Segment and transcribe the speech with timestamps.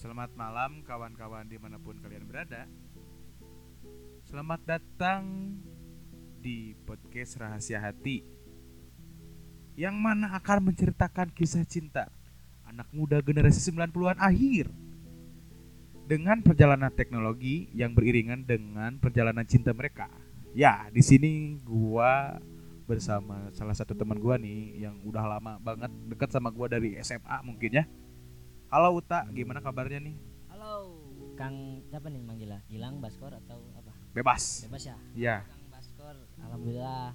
[0.00, 2.64] Selamat malam kawan-kawan di mana pun kalian berada.
[4.24, 5.52] Selamat datang
[6.40, 8.24] di podcast Rahasia Hati
[9.76, 12.08] Yang mana akan menceritakan kisah cinta
[12.64, 14.72] Anak muda generasi 90-an akhir.
[16.08, 20.08] Dengan perjalanan teknologi yang beriringan dengan perjalanan cinta mereka.
[20.56, 22.40] Ya, di sini gua
[22.88, 27.36] bersama salah satu teman gua nih yang udah lama banget dekat sama gua dari SMA
[27.44, 27.84] mungkin ya.
[28.70, 30.16] Halo Uta, gimana kabarnya nih?
[30.46, 30.94] Halo,
[31.34, 32.60] Kang siapa nih manggilnya?
[32.70, 33.90] Gilang, Baskor atau apa?
[34.14, 34.62] Bebas.
[34.66, 34.96] Bebas ya?
[35.12, 35.36] Iya.
[35.42, 37.10] Kang Baskor, alhamdulillah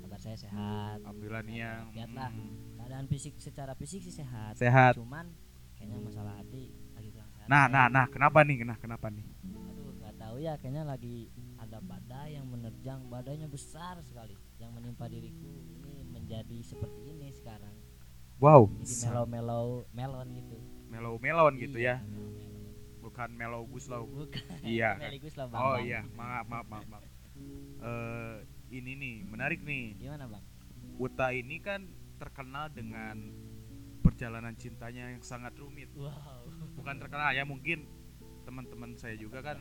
[0.00, 0.98] kabar saya sehat.
[1.04, 2.30] Alhamdulillah nih yang Lihat lah.
[2.32, 4.56] mm, Keadaan fisik secara fisik sih sehat.
[4.56, 4.96] sehat.
[4.96, 5.28] Cuman
[5.76, 7.48] kayaknya masalah hati lagi kurang sehat.
[7.50, 8.64] Nah, nah, nah, kenapa nih?
[8.64, 9.26] Nah, kenapa nih?
[9.68, 11.28] Aduh, nggak tahu ya, kayaknya lagi
[11.60, 15.60] ada badai yang menerjang, badainya besar sekali yang menimpa diriku.
[15.76, 17.76] Ini menjadi seperti ini sekarang.
[18.36, 20.56] Wow, Jadi melo-melo melon gitu.
[20.96, 23.04] Mellow melon gitu ya, Iya, melo-melo.
[23.04, 24.02] bukan mellow guslow.
[24.08, 24.40] Bukan.
[24.64, 24.96] Iya.
[25.36, 25.52] Bang.
[25.60, 27.04] Oh iya, maaf, maaf, maaf, maaf.
[27.84, 28.36] Eh,
[28.72, 30.00] ini nih menarik nih.
[30.00, 30.40] Gimana, Bang?
[30.96, 31.84] Uta ini kan
[32.16, 33.20] terkenal dengan
[34.00, 35.92] perjalanan cintanya yang sangat rumit.
[35.92, 36.48] Wow.
[36.80, 37.84] Bukan terkenal ya, mungkin
[38.48, 39.60] teman-teman saya juga kan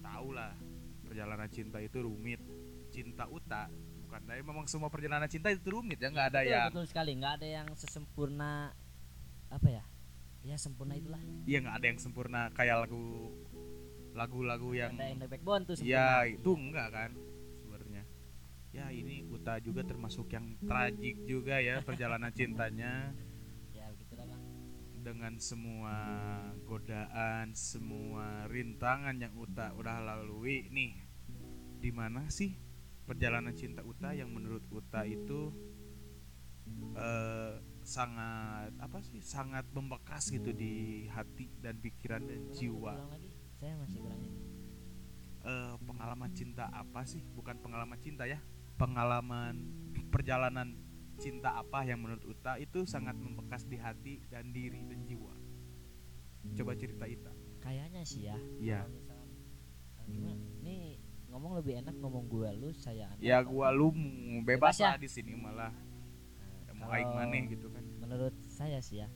[0.00, 0.56] tahu lah
[1.04, 2.40] perjalanan cinta itu rumit.
[2.88, 3.68] Cinta Uta
[4.06, 7.10] bukan dari memang semua perjalanan cinta itu rumit ya, nggak ada betul, yang betul sekali
[7.18, 8.70] nggak ada yang sesempurna
[9.50, 9.82] apa ya
[10.44, 11.20] ya sempurna itulah.
[11.48, 13.32] Iya nggak ada yang sempurna kayak lagu
[14.14, 16.36] lagu-lagu yang ada yang the backbone tuh ya sempurna.
[16.36, 17.10] itu enggak kan
[17.64, 18.02] sebenarnya.
[18.70, 23.16] Ya ini Uta juga termasuk yang tragik juga ya perjalanan cintanya.
[23.72, 24.42] Ya begitulah bang.
[25.00, 25.96] Dengan semua
[26.68, 30.92] godaan semua rintangan yang Uta udah lalui nih
[31.80, 32.56] di mana sih
[33.08, 35.52] perjalanan cinta Uta yang menurut Uta itu
[36.96, 43.28] eh, sangat apa sih sangat membekas gitu di hati dan pikiran dan jiwa lagi
[43.60, 44.40] saya masih kurang ini
[45.44, 47.20] eh, pengalaman cinta apa sih?
[47.36, 48.40] Bukan pengalaman cinta ya,
[48.80, 49.60] pengalaman
[50.08, 50.72] perjalanan
[51.14, 55.36] cinta apa yang menurut Uta itu sangat membekas di hati dan diri dan jiwa.
[56.56, 57.32] Coba cerita Ita.
[57.60, 58.80] kayaknya sih ya Iya.
[58.84, 59.28] misalkan
[60.00, 63.88] eh, gimana nih ngomong lebih enak ngomong gue lu saya Ya gua lu
[64.44, 64.92] bebas Bebas ya?
[64.92, 65.72] lah di sini malah
[66.88, 67.84] Aing maneh gitu kan.
[67.98, 69.08] menurut saya sih ya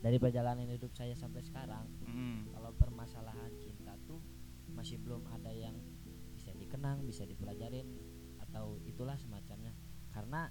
[0.00, 2.50] dari perjalanan hidup saya sampai sekarang Mm.
[2.50, 4.18] kalau permasalahan cinta tuh
[4.70, 5.76] masih belum ada yang
[6.32, 7.86] bisa dikenang bisa dipelajarin
[8.40, 9.70] atau itulah semacamnya
[10.10, 10.48] karena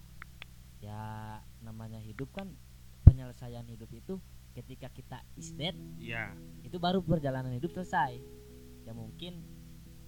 [0.80, 1.02] ya
[1.59, 2.56] namanya hidup kan
[3.03, 4.22] penyelesaian hidup itu
[4.53, 6.31] ketika kita is dead Iya.
[6.62, 8.22] itu baru perjalanan hidup selesai
[8.84, 9.44] ya mungkin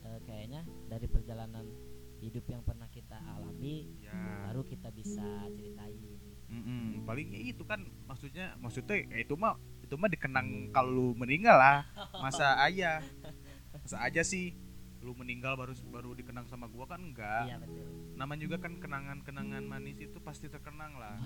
[0.02, 1.66] eh, kayaknya dari perjalanan
[2.18, 4.14] hidup yang pernah kita alami Ya.
[4.48, 5.98] baru kita bisa ceritain
[6.52, 7.08] Mm-mm.
[7.08, 11.56] Paling ya itu kan maksudnya maksudnya ya itu mah itu mah dikenang kalau lu meninggal
[11.56, 11.88] lah.
[12.20, 13.00] Masa ayah.
[13.72, 14.54] Masa aja sih
[15.02, 17.50] lu meninggal baru baru dikenang sama gua kan enggak.
[17.50, 21.18] iya betul namanya juga kan kenangan-kenangan manis itu pasti terkenang lah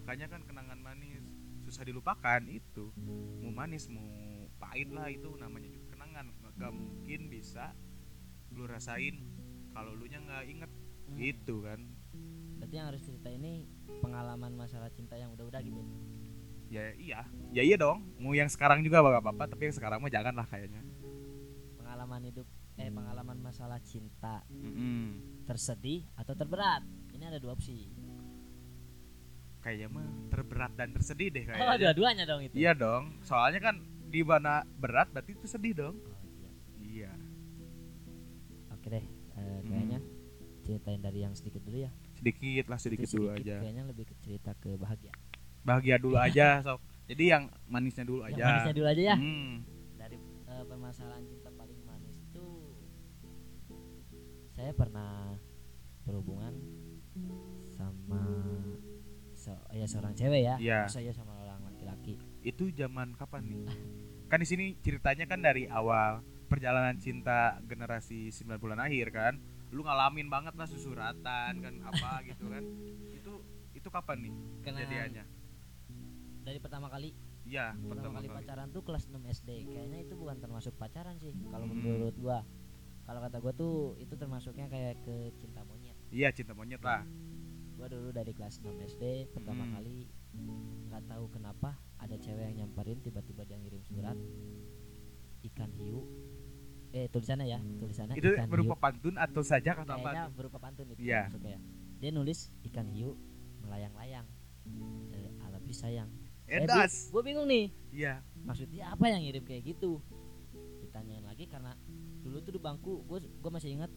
[0.00, 1.20] makanya kan kenangan manis
[1.60, 2.88] susah dilupakan itu
[3.44, 4.08] mau manis mau
[4.56, 7.76] pahit lah itu namanya juga kenangan gak mungkin bisa
[8.48, 9.20] lu rasain
[9.76, 10.70] kalau lu nya nggak inget
[11.08, 11.16] Hmm.
[11.16, 11.80] gitu kan
[12.60, 13.64] berarti yang harus cerita ini
[14.00, 15.82] pengalaman masalah cinta yang udah-udah gitu.
[16.68, 17.20] Ya iya.
[17.52, 18.04] Ya iya dong.
[18.20, 20.84] Mau yang sekarang juga gak apa-apa tapi yang sekarang mah jangan lah kayaknya.
[21.80, 22.46] Pengalaman hidup
[22.78, 24.44] eh pengalaman masalah cinta.
[24.52, 25.40] Mm-mm.
[25.48, 26.84] tersedih atau terberat?
[27.16, 27.88] Ini ada dua opsi.
[29.64, 31.76] Kayaknya mah terberat dan tersedih deh oh kayaknya.
[31.88, 32.54] dua-duanya dong itu.
[32.54, 33.16] Iya dong.
[33.24, 35.96] Soalnya kan di mana berat berarti itu sedih dong.
[35.96, 36.20] Oh,
[36.84, 37.08] iya.
[37.08, 37.12] iya.
[38.76, 39.04] Oke deh
[39.38, 39.98] eh, kayaknya
[40.62, 43.56] ceritain dari yang sedikit dulu ya sedikit lah sedikit Itu dulu aja.
[43.62, 45.12] kayaknya lebih ke cerita ke bahagia.
[45.62, 46.82] Bahagia dulu aja sok.
[47.08, 48.36] Jadi yang manisnya dulu aja.
[48.36, 49.16] yang manisnya dulu aja ya.
[49.16, 49.62] Hmm,
[49.96, 52.74] dari eh, permasalahan cinta paling manis tuh
[54.50, 55.38] saya pernah
[56.02, 56.54] berhubungan
[57.70, 58.22] sama
[59.32, 60.54] se ya seorang cewek ya.
[60.58, 60.80] Iya.
[60.90, 62.18] saya sama orang laki-laki.
[62.42, 63.64] Itu zaman kapan nih?
[64.26, 69.34] Kan di sini ceritanya kan dari awal perjalanan cinta generasi 9 bulan akhir kan
[69.68, 72.64] lu ngalamin banget lah susuratan kan apa gitu kan.
[73.12, 73.32] Itu
[73.72, 74.32] itu kapan nih
[74.62, 75.24] kejadiannya?
[76.42, 77.12] Dari pertama kali?
[77.42, 81.64] Iya pertama, kali, pacaran tuh kelas 6 SD kayaknya itu bukan termasuk pacaran sih kalau
[81.64, 81.80] Hmm.
[81.80, 82.44] menurut gua.
[83.04, 85.96] Kalau kata gua tuh itu termasuknya kayak ke cinta monyet.
[86.12, 87.08] Iya cinta monyet lah.
[87.72, 89.72] Gua dulu dari kelas 6 SD pertama Hmm.
[89.74, 90.12] kali
[90.88, 94.16] nggak tahu kenapa ada cewek yang nyamperin tiba-tiba dia ngirim surat
[95.42, 96.04] ikan hiu
[96.92, 98.80] eh tulisannya ya tulisannya itu ikan berupa hiu.
[98.80, 101.28] pantun atau saja kata kayaknya berupa pantun itu Iya.
[101.28, 101.60] masuknya ya.
[101.98, 102.38] Dia nulis
[102.72, 103.18] ikan hiu
[103.60, 104.26] melayang-layang.
[105.12, 105.28] Eh,
[105.68, 106.08] you sayang.
[106.48, 107.12] Edas.
[107.12, 107.68] gue bingung nih.
[107.92, 108.24] Iya.
[108.40, 110.00] maksudnya apa yang ngirim kayak gitu?
[110.80, 111.76] Ditanyain lagi karena
[112.24, 113.92] dulu tuh di bangku gue gue masih ingat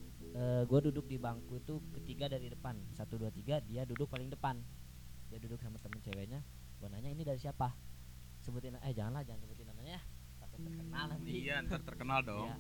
[0.68, 2.76] gue duduk di bangku itu ketiga dari depan.
[2.92, 4.60] Satu dua tiga dia duduk paling depan.
[5.32, 6.44] Dia duduk sama temen ceweknya.
[6.76, 7.72] Gue nanya ini dari siapa?
[8.44, 10.04] Sebutin eh janganlah jangan sebutin namanya ya.
[10.44, 11.30] Takut terkenal nanti.
[11.32, 12.48] Iya, ntar terkenal dong.
[12.52, 12.58] Dia,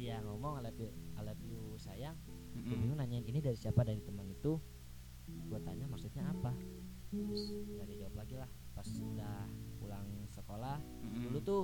[0.00, 2.16] dia ngomong I love you, I love you sayang
[2.50, 2.80] gue Mm-mm.
[2.80, 4.56] bingung nanyain ini dari siapa dari teman itu
[5.28, 6.56] gue tanya maksudnya apa
[7.06, 9.44] terus nggak dijawab lagi lah pas udah
[9.76, 11.22] pulang sekolah Mm-mm.
[11.22, 11.62] dulu tuh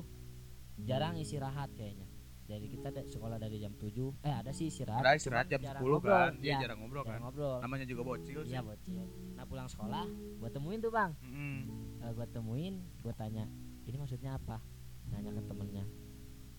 [0.79, 2.05] jarang istirahat kayaknya
[2.45, 3.91] jadi kita da- sekolah dari jam 7
[4.23, 6.15] eh ada sih istirahat Ada istirahat jam cuman jarang 10 ngobrol.
[6.15, 6.31] kan.
[6.37, 7.09] Dia Iya, jarang ngobrol kan.
[7.11, 8.53] jarang ngobrol Namanya juga bocil sih.
[8.53, 10.05] iya bocil nah pulang sekolah
[10.37, 11.57] gue temuin tuh bang Mm-mm.
[11.99, 13.49] uh, gue temuin gue tanya
[13.83, 14.63] ini maksudnya apa
[15.09, 15.85] nanya ke temennya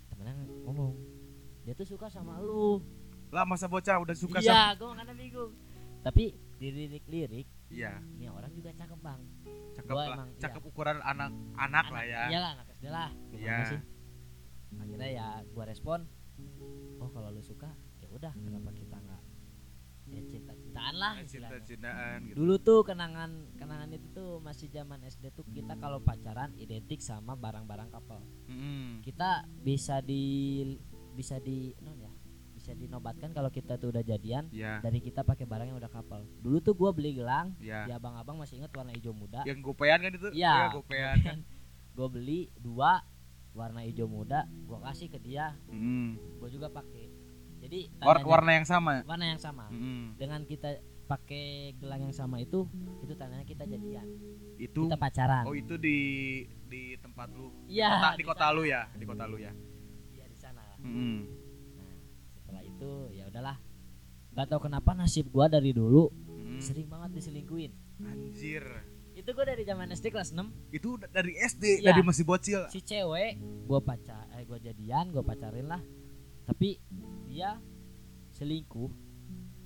[0.10, 0.34] temennya
[0.66, 0.92] ngomong
[1.68, 2.80] dia tuh suka sama lu
[3.28, 5.52] Lah masa bocah udah suka sama iya gue makanya bingung
[6.00, 6.24] tapi
[6.56, 9.20] di lirik-lirik Iya, ini orang juga cakep bang
[9.76, 10.16] cakep Gua lah.
[10.16, 12.22] emang, Cakep ukuran anak anak lah ya.
[12.32, 13.58] iyalah anak SD lah gimana Iya.
[13.68, 13.82] sih
[14.74, 16.00] akhirnya ya gua respon
[16.98, 17.68] oh kalau lu suka
[17.98, 19.22] ya udah kenapa kita nggak
[20.08, 21.52] ya cinta cintaan lah istilahnya.
[21.60, 22.36] Cinta-cintaan gitu.
[22.40, 27.36] dulu tuh kenangan kenangan itu tuh masih zaman SD tuh kita kalau pacaran identik sama
[27.36, 29.04] barang-barang couple Mm-mm.
[29.04, 30.64] kita bisa di
[31.18, 32.14] bisa di non ya
[32.54, 34.78] bisa dinobatkan kalau kita tuh udah jadian Iya.
[34.80, 37.86] dari kita pakai barang yang udah couple dulu tuh gua beli gelang Iya.
[37.86, 40.30] di abang-abang masih ingat warna hijau muda Yang gopean kan itu?
[40.72, 41.38] Gopean kan.
[41.92, 43.02] gue beli dua
[43.52, 46.38] warna hijau muda gue kasih ke dia Mm-mm.
[46.38, 47.10] gue juga pakai
[47.58, 48.94] jadi War- tandanya- warna yang sama.
[49.04, 50.14] warna yang sama Mm-mm.
[50.14, 52.68] dengan kita pakai gelang yang sama itu
[53.00, 54.06] itu tandanya kita jadian
[54.56, 55.98] Itu kita pacaran Oh, itu di
[56.64, 57.48] di tempat lu.
[57.88, 59.54] Kota- di kota lu ya, di kota lu ya.
[60.80, 61.16] Mm-mm.
[61.74, 61.92] nah
[62.36, 63.58] setelah itu ya udahlah
[64.32, 66.60] nggak tahu kenapa nasib gue dari dulu Mm.
[66.60, 68.64] sering banget diselingkuin Anjir.
[69.12, 71.92] itu gue dari zaman SD kelas 6 Itu da- dari SD, Iya.
[71.92, 72.62] dari masih bocil.
[72.68, 75.82] si cewek gue pacar eh gue jadian gue pacarin lah
[76.44, 76.78] tapi
[77.26, 77.58] dia
[78.32, 78.90] selingkuh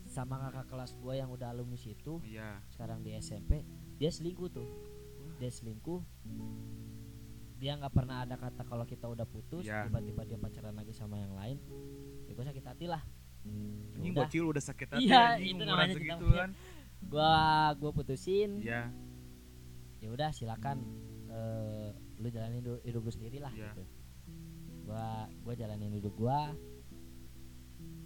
[0.06, 2.60] sama kakak kelas gue yang udah alumni situ Iya.
[2.70, 3.64] sekarang di SMP
[3.96, 4.68] dia selingkuh tuh
[5.38, 6.00] dia selingkuh
[7.62, 9.86] dia nggak pernah ada kata kalau kita udah putus Iya.
[9.86, 11.62] tiba-tiba dia pacaran lagi sama yang lain
[12.26, 13.04] ya gue sakit hati lah
[13.96, 14.26] Anjing Udah.
[14.26, 16.50] bocil udah sakit hati Iya, anjing itu namanya segitu kan.
[17.04, 17.34] gua
[17.76, 18.90] gua putusin Iya.
[19.98, 20.78] ya udah silakan
[21.28, 23.72] eh, lu jalanin hidup, hidup lu sendiri lah Iya.
[23.72, 23.84] gitu
[24.84, 25.06] gua
[25.40, 26.54] gua jalanin hidup gua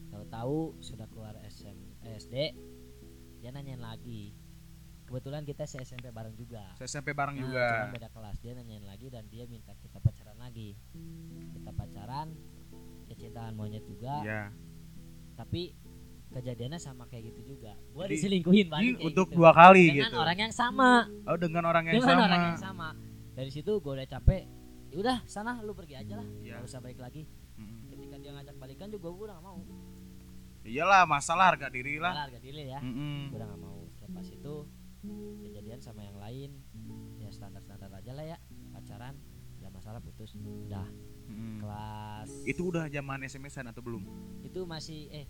[0.07, 2.35] tahu-tahu sudah keluar SM, eh, SD
[3.39, 4.31] dia nanyain lagi
[5.05, 7.65] kebetulan kita se SMP bareng juga Saya SMP bareng Nah, juga.
[7.69, 10.73] cuman beda kelas dia nanyain lagi dan dia minta kita pacaran lagi
[11.53, 12.27] kita pacaran
[13.05, 14.43] ya cintaan monyet juga Iya.
[15.33, 15.77] tapi
[16.27, 19.37] kejadiannya sama kayak gitu juga gua Jadi, diselingkuhin balik kayak untuk gitu.
[19.37, 20.17] dua kali dengan gitu.
[20.17, 20.91] orang yang sama
[21.23, 22.25] Oh, dengan orang yang dengan sama.
[22.25, 22.87] orang yang sama
[23.31, 24.43] dari situ gue udah capek
[24.89, 26.57] ya udah sana lu pergi aja lah Iya.
[26.57, 27.23] nggak usah balik lagi
[27.55, 27.87] Mm-mm.
[27.87, 29.59] ketika dia ngajak balikan juga gue udah gak mau
[30.65, 32.09] Iyalah, masalah harga diri lah.
[32.09, 33.29] Malah harga diri ya Mm-mm.
[33.29, 34.55] gue udah gak mau selepas itu
[35.41, 36.51] kejadian sama yang lain
[37.15, 38.37] ya standar standar aja lah ya
[38.71, 39.15] pacaran
[39.57, 40.85] ada masalah putus udah
[41.25, 41.57] Mm-mm.
[41.59, 44.03] kelas Itu udah zaman SMS-an atau belum?
[44.41, 45.25] itu masih eh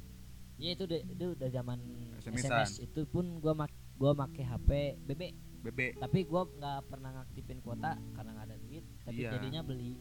[0.55, 1.79] ya itu udah itu udah zaman
[2.19, 2.67] SMS-an.
[2.67, 4.69] SMS itu pun gue mak gua make HP
[5.01, 5.21] BB
[5.63, 5.79] BB.
[5.97, 9.31] tapi gue nggak pernah ngaktifin kuota karena nggak ada duit tapi Iya.
[9.33, 9.95] jadinya beli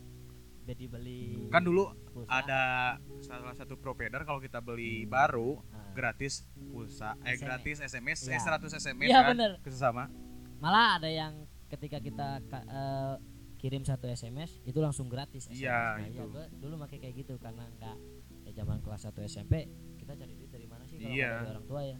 [0.64, 2.28] jadi beli Kan dulu pulsa.
[2.34, 2.62] ada
[3.20, 7.40] salah satu provider kalau kita beli baru Nah, gratis pulsa eh SMS.
[7.40, 8.34] gratis SMS Iya.
[8.34, 9.52] eh 100 SMS Iya, kan bener.
[10.58, 11.32] malah ada yang
[11.66, 13.14] ketika kita eh,
[13.56, 15.60] kirim satu SMS itu langsung gratis SMS.
[15.60, 16.24] Iya, Nah, itu.
[16.26, 17.96] gua dulu pakai kayak gitu karena nggak
[18.44, 21.66] ya zaman kelas 1 SMP kita cari duit dari mana sih kalau nggak dari orang
[21.66, 21.98] tua ya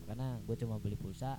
[0.00, 1.36] makanya gue cuma beli pulsa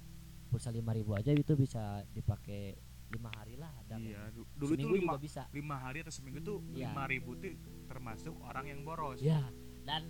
[0.48, 0.84] pulsa 5000
[1.16, 5.44] aja itu bisa dipakai lima hari lah ada iya dulu itu Seminggu lima juga bisa.
[5.50, 6.92] lima hari atau seminggu tuh Iya.
[6.92, 9.20] lima ribu tuh termasuk orang yang boros.
[9.20, 9.42] Ya
[9.82, 10.04] dan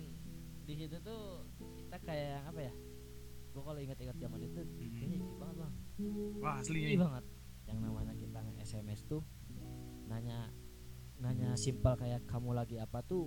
[0.62, 1.46] di situ tuh
[1.78, 2.74] kita kayak apa ya
[3.48, 4.92] gue kalau ingat-ingat zaman itu Mm-mm.
[4.92, 5.74] kayaknya jijik banget bang.
[6.38, 7.24] Wah aslinya Jijik banget.
[7.64, 9.22] Yang namanya kita nge-SMS tuh
[10.04, 10.38] nanya
[11.16, 13.26] nanya simpel kayak kamu lagi apa tuh?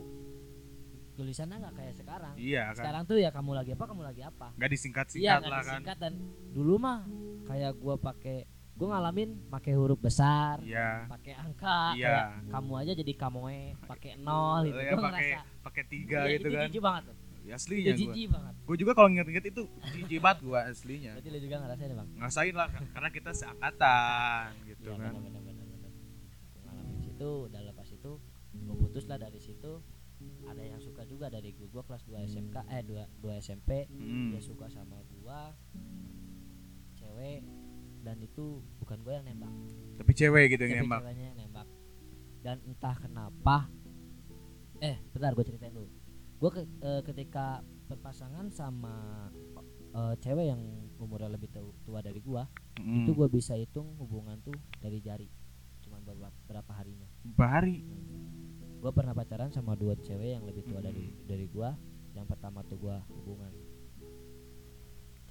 [1.11, 2.33] Tulisannya nggak kayak sekarang.
[2.35, 2.75] Iya kan.
[2.77, 4.47] Sekarang tuh ya kamu lagi apa kamu lagi apa?
[4.55, 5.67] Nggak disingkat iya singkat nggak lah kan.
[5.67, 6.13] disingkat dan
[6.49, 6.99] dulu mah
[7.43, 8.37] kayak gua pakai
[8.81, 11.05] gua ngalamin pakai huruf besar iya.
[11.05, 12.09] pakai angka Iya.
[12.09, 14.73] kayak kamu aja jadi kamoe pakai nol gitu.
[14.75, 16.63] Ya, pakai ngerasa pakai tiga iya, gitu itu kan.
[16.65, 17.17] jijik banget tuh.
[17.41, 17.97] Ya aslinya gua.
[17.97, 18.53] jijik banget.
[18.61, 19.61] Gua juga kalau inget-inget itu
[19.93, 21.11] jijik banget gua aslinya.
[21.13, 22.09] Berarti lu juga ngerasain bang?
[22.15, 25.11] Ngasain lah karena kita seangkatan gitu Iya kan.
[25.13, 25.41] benar benar.
[26.57, 28.11] Gua ngalamin situ, udah lepas itu
[28.51, 29.73] gue putus lah dari situ.
[30.43, 34.33] Ada yang suka juga dari gue, gue kelas 2 SMK eh 2 2 SMP Mm.
[34.33, 35.53] dia suka sama gua.
[36.93, 37.41] Cewek
[38.01, 38.45] dan itu
[38.77, 39.53] bukan gue yang nembak
[39.95, 40.99] Tapi cewek gitu tapi yang nembak.
[41.01, 41.67] ceweknya yang nembak
[42.41, 43.57] dan entah kenapa
[44.79, 45.89] eh bentar gue ceritain dulu
[46.35, 49.29] gue ke, eh, ketika berpasangan sama
[49.91, 50.61] eh, cewek yang
[50.97, 51.49] umurnya lebih
[51.83, 53.03] tua, dari gua Mm.
[53.03, 55.29] itu gue bisa hitung hubungan tuh dari jari
[55.81, 57.85] cuman beberapa, berapa harinya Berapa hari?
[58.73, 61.27] gue pernah pacaran sama dua cewek yang lebih tua dari Mm.
[61.27, 61.77] dari gua
[62.11, 63.53] yang pertama tuh gua hubungan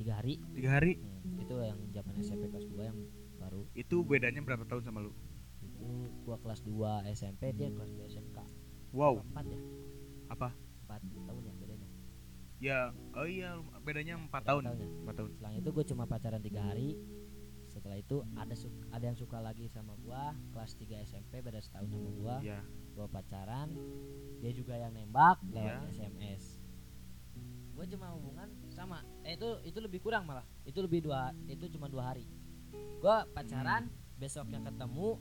[0.01, 0.93] tiga hari Tiga hari.
[0.97, 2.99] Hmm, itu yang zaman SMP kelas 2 yang
[3.37, 5.13] baru Itu bedanya berapa tahun sama lu?
[5.61, 5.89] itu
[6.23, 6.73] gua kelas 2
[7.11, 8.39] SMP dia kelas 2 SMK
[8.91, 9.21] Wow.
[9.23, 9.61] empat ya
[10.29, 10.49] Apa?
[10.83, 11.89] empat tahun ya bedanya
[12.59, 12.79] Ya,
[13.15, 14.63] oh iya bedanya empat tahun.
[14.67, 15.29] ya Empat tahun.
[15.31, 16.97] setelah itu gue cuma pacaran tiga hari
[17.67, 21.89] setelah itu ada su- ada yang suka lagi sama gua kelas 3 SMP beda setahun
[21.89, 22.61] sama gua Ya.
[22.93, 23.71] gua pacaran
[24.39, 26.11] dia juga yang nembak lewat Iya.
[26.11, 26.59] SMS
[27.73, 28.49] gua cuma hubungan
[28.81, 32.25] sama eh itu itu lebih kurang malah itu lebih dua itu cuma dua hari
[32.97, 35.21] gua pacaran besoknya ketemu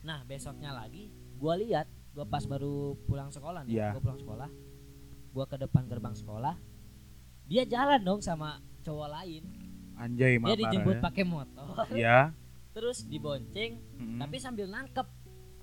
[0.00, 3.88] nah besoknya lagi gua lihat gua pas baru pulang sekolah nih Iya.
[3.92, 4.48] gua pulang sekolah
[5.30, 6.56] gua ke depan gerbang sekolah
[7.44, 9.44] dia jalan dong sama cowok lain
[9.94, 11.02] Anjay, dia dijemput ya.
[11.02, 12.18] pakai motor Ya.
[12.72, 14.18] terus dibonceng Mm.
[14.18, 15.06] tapi sambil nangkep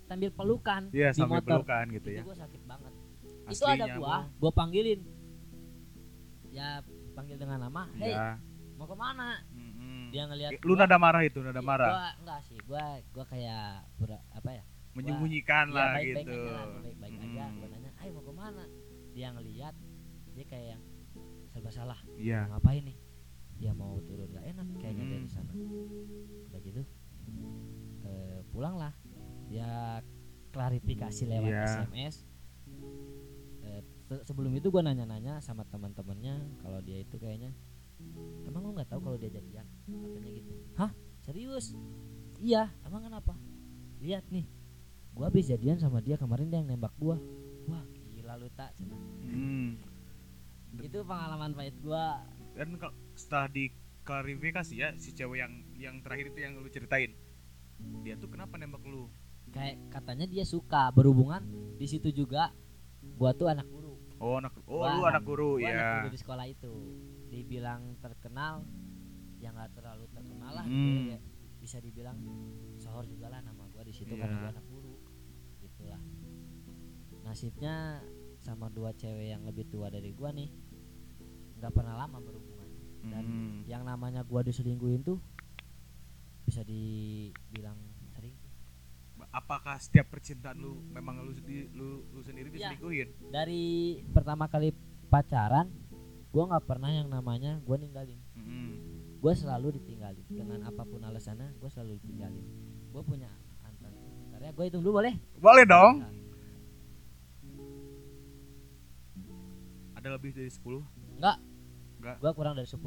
[0.05, 2.24] sambil pelukan Iya, di sampai motor pelukan gitu itu ya.
[2.24, 2.93] gue sakit banget
[3.43, 4.24] itu ada Aslinya gua mah.
[4.38, 5.01] gua panggilin
[6.50, 8.39] ya panggil dengan nama hey Ya.
[8.74, 10.10] mau ke mana Mm-mm.
[10.10, 11.89] dia ngelihat Lu gua, nada marah itu, nada iya, marah.
[11.89, 13.65] gua enggak sih gua gua kayak
[13.96, 16.36] pura- apa ya Menyembunyikan ya, lah baik-baik gitu.
[16.38, 17.56] aja lah baik-baik aja Mm.
[17.56, 18.63] gua nanya ayo mau ke mana
[19.12, 19.74] dia ngelihat
[20.32, 20.84] dia kayak yang
[21.48, 22.39] serba salah Iya.
[22.46, 22.98] mau ngapain nih
[23.56, 25.13] dia mau turun nggak enak kayaknya Hmm.
[25.13, 25.53] dari sana
[26.48, 26.82] udah gitu
[28.03, 28.94] eh, pulang lah
[29.46, 30.00] dia
[30.50, 31.65] klarifikasi lewat Iya.
[31.86, 32.30] SMS Eh,
[34.27, 37.56] sebelum itu gua nanya-nanya sama teman-temannya kalau dia itu kayaknya
[38.50, 39.65] emang lu nggak tahu kalau dia jadian?
[39.88, 40.51] Katanya gitu.
[40.75, 40.91] Hah?
[41.22, 41.77] Serius?
[42.41, 42.74] Iya.
[42.84, 43.38] Emang kenapa?
[44.01, 44.46] Lihat nih
[45.15, 47.15] gua habis jadian sama dia kemarin dia yang nembak gua.
[47.70, 49.00] Wah gila lu tak cenah.
[49.32, 49.80] Hmm.
[50.88, 52.25] itu pengalaman pahit gua.
[52.58, 57.15] Dan kalau setelah diklarifikasi ya si cewek yang yang terakhir itu yang lu ceritain.
[58.03, 59.08] Dia tuh kenapa nembak lu?
[59.51, 61.44] kayak katanya dia suka berhubungan
[61.75, 62.56] di situ juga.
[63.20, 63.68] Gua tuh anak
[64.21, 65.91] Oh, anak Oh, Gua lu anak- guru gua anak ya.
[65.97, 66.73] guru di sekolah itu
[67.27, 68.61] dibilang terkenal
[69.35, 70.77] ya nggak terlalu terkenal lah Hmm.
[70.77, 71.19] gitu ya.
[71.57, 72.17] bisa dibilang
[72.77, 74.39] sohor juga lah nama gua di situ karena Iya.
[74.39, 74.93] gua anak guru
[75.59, 76.01] gitulah
[77.21, 78.01] nasibnya
[78.37, 80.49] sama dua cewek yang lebih tua dari gua nih
[81.57, 82.69] nggak pernah lama berhubungan
[83.03, 83.61] dan Hmm.
[83.65, 85.17] yang namanya gua diselingkuhin tuh
[86.43, 87.77] bisa dibilang
[89.31, 92.75] Apakah setiap percintaan lu memang lu sendiri lu, lu sendiri Iya.
[92.75, 93.07] diselingkuhin?
[93.29, 93.63] dari
[94.05, 94.75] pertama kali
[95.07, 95.71] pacaran
[96.29, 98.69] gua nggak pernah yang namanya gua ninggalin Mm-mm.
[99.17, 102.41] gue selalu ditinggalin dengan apa pun alasannya gue selalu ditinggalin
[102.89, 105.93] gue punya mantan bentar ya gue hitung dulu boleh Boleh dong.
[106.00, 106.11] Nah,
[109.93, 110.81] Ada lebih dari 10?
[111.15, 111.38] enggak
[112.00, 112.15] Enggak.
[112.17, 112.81] gue kurang dari 10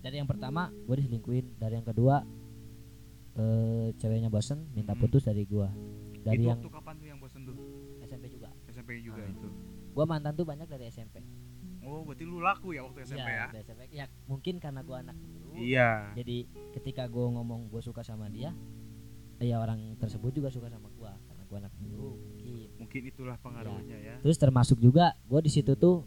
[0.00, 2.24] dari yang pertama gue diselingkuhin dari yang kedua
[3.32, 5.00] eh ceweknya bosen minta Hmm.
[5.00, 5.68] putus dari gue
[6.20, 7.56] dari itu yang waktu kapan tuh yang bosen tuh?
[8.00, 9.30] SMP juga SMP juga Ah.
[9.30, 9.48] itu.
[9.90, 11.22] gue mantan tuh banyak dari SMP
[11.80, 13.46] Oh, berarti lu laku ya waktu SMP Iya, ya?
[13.48, 15.90] dari SMP ya mungkin karena gue anak guru Iya.
[16.12, 16.36] jadi
[16.72, 18.52] ketika gue ngomong gue suka sama dia
[19.38, 23.96] ya orang tersebut juga suka sama gue karena gue anak guru mungkin Mungkin itulah pengaruhnya
[23.96, 24.14] ya.
[24.18, 26.02] Terus termasuk juga gue di situ tuh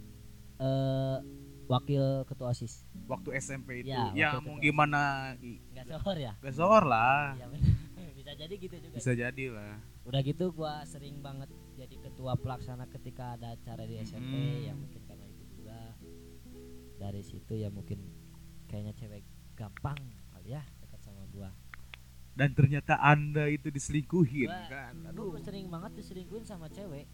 [0.55, 1.17] eh
[1.65, 2.83] wakil ketua OSIS.
[3.05, 3.89] Waktu SMP itu.
[3.89, 5.01] Ya, Ya, waktu mau ketua gimana
[5.37, 6.33] Enggak sohor ya?
[6.37, 7.33] gak sohor lah.
[7.33, 7.71] Iya bener.
[8.17, 8.95] Bisa jadi gitu juga.
[8.95, 9.75] Bisa jadi lah.
[10.03, 14.63] Udah gitu gua sering banget jadi ketua pelaksana ketika ada acara di SMP Hmm.
[14.63, 15.79] ya mungkin karena itu juga.
[16.95, 17.99] Dari situ ya mungkin
[18.65, 19.97] kayaknya cewek gampang
[20.29, 21.51] kali ya dekat sama gua.
[22.33, 24.93] Dan ternyata Anda itu diselingkuhin Gua- kan.
[25.05, 25.39] Aduh, Aduh.
[25.39, 27.05] sering banget diselingkuhin sama cewek.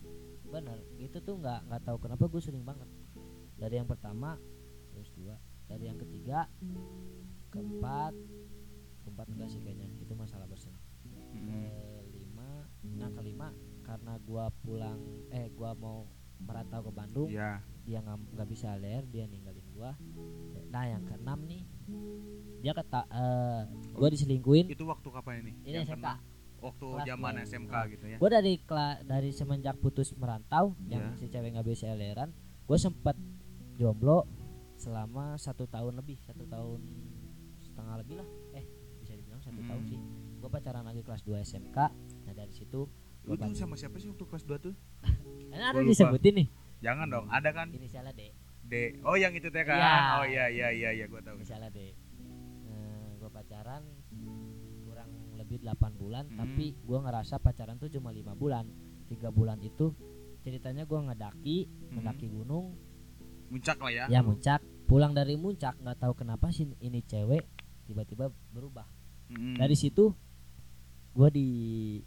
[0.46, 2.88] Bener, itu tuh nggak nggak tahu kenapa gue sering banget.
[3.60, 4.40] Dari yang pertama,
[4.90, 5.36] terus dua,
[5.66, 6.48] dari yang ketiga,
[7.50, 8.14] keempat,
[9.02, 10.74] keempat enggak sih kayaknya itu masalah bosan.
[11.30, 11.68] Mm-mm.
[12.10, 12.50] Kelima,
[12.96, 13.48] nah kelima
[13.82, 15.00] karena gua pulang,
[15.30, 16.08] eh gua mau
[16.40, 17.60] merantau ke Bandung, Iya.
[17.84, 19.92] dia nggak bisa LR, dia ninggalin gua.
[20.68, 21.64] Nah yang keenam nih,
[22.60, 23.62] dia kata, eh
[23.92, 24.70] gua diselingkuhin.
[24.70, 25.52] Itu waktu kapan ini?
[25.64, 26.00] Ini Yang SMK.
[26.00, 26.22] kena-
[26.60, 27.34] Waktu zaman.
[27.40, 27.86] SMK Ah.
[27.88, 28.18] gitu ya.
[28.20, 28.54] gue dari
[29.02, 31.16] dari semenjak putus merantau yang Ya.
[31.16, 32.36] si cewek nggak bisa LDRan
[32.68, 33.16] gue sempat
[33.80, 34.28] jomblo
[34.76, 36.80] selama satu tahun lebih satu tahun
[37.58, 38.66] setengah lebih lah eh
[38.98, 39.90] bisa dibilang satu tahun Hmm.
[39.90, 40.00] sih
[40.38, 41.78] gue pacaran lagi kelas 2 SMK
[42.22, 42.88] nah dari situ
[43.22, 44.74] Lu tuh sama siapa sih waktu kelas 2 tuh?
[45.46, 45.88] Ini ada lupa.
[45.88, 46.48] disebutin nih
[46.80, 48.32] Jangan dong, ada kan inisialnya D
[48.62, 48.74] D.
[49.02, 49.76] Oh, yang itu teh kan.
[49.76, 49.94] Iya.
[50.16, 51.36] Oh iya iya iya iya gua tahu.
[51.36, 51.80] inisialnya D
[52.66, 53.84] Eh, gue pacaran
[54.82, 56.38] kurang lebih 8 bulan Hmm.
[56.38, 58.64] tapi gua ngerasa pacaran tuh cuma lima bulan
[59.06, 59.92] tiga bulan itu
[60.40, 62.00] ceritanya gua ngedaki Hmm.
[62.00, 62.80] mendaki gunung
[63.50, 64.06] Muncak lah ya.
[64.10, 64.62] ya muncak.
[64.86, 67.46] Pulang dari muncak nggak tahu kenapa sih ini cewek
[67.90, 68.86] tiba-tiba berubah.
[69.30, 69.62] Mm.
[69.62, 70.10] dari situ
[71.14, 72.02] gua di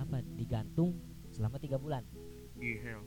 [0.00, 0.96] apa digantung
[1.28, 2.00] selama tiga bulan.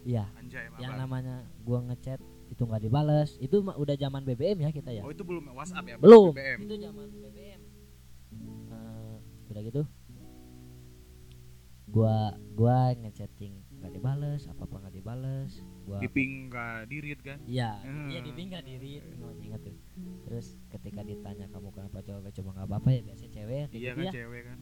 [0.05, 0.29] Iya.
[0.77, 2.21] Yang namanya gua ngechat
[2.53, 3.33] itu nggak dibales.
[3.41, 5.01] Itu mah udah zaman BBM ya kita ya?
[5.01, 5.95] Oh itu belum WhatsApp ya?
[5.97, 6.37] belum.
[6.37, 6.59] BBM.
[6.69, 7.61] itu zaman BBM
[8.67, 9.15] Eh,
[9.49, 9.81] udah gitu.
[11.89, 17.39] Gua gua ngechatting nggak dibales apa apa nggak dibales gua Di ping ka dirit kan?
[17.45, 18.07] iya Hmm.
[18.07, 19.75] iya di pinggir diri oh, ingat tuh
[20.21, 23.79] terus ketika ditanya kamu kenapa cowok cuma nggak apa apa ya biasa cewek kayak Iya
[23.89, 24.57] gitu kan ya cewek kan.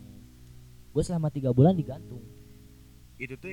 [0.88, 2.22] gue selama tiga bulan digantung
[3.16, 3.50] Itu tuh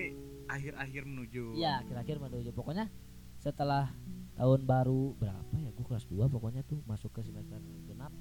[0.47, 1.55] akhir-akhir menuju.
[1.55, 2.93] iya akhir-akhir menuju pokoknya
[3.37, 3.91] setelah
[4.33, 8.13] tahun baru berapa ya gue kelas 2 pokoknya tuh masuk ke semester genap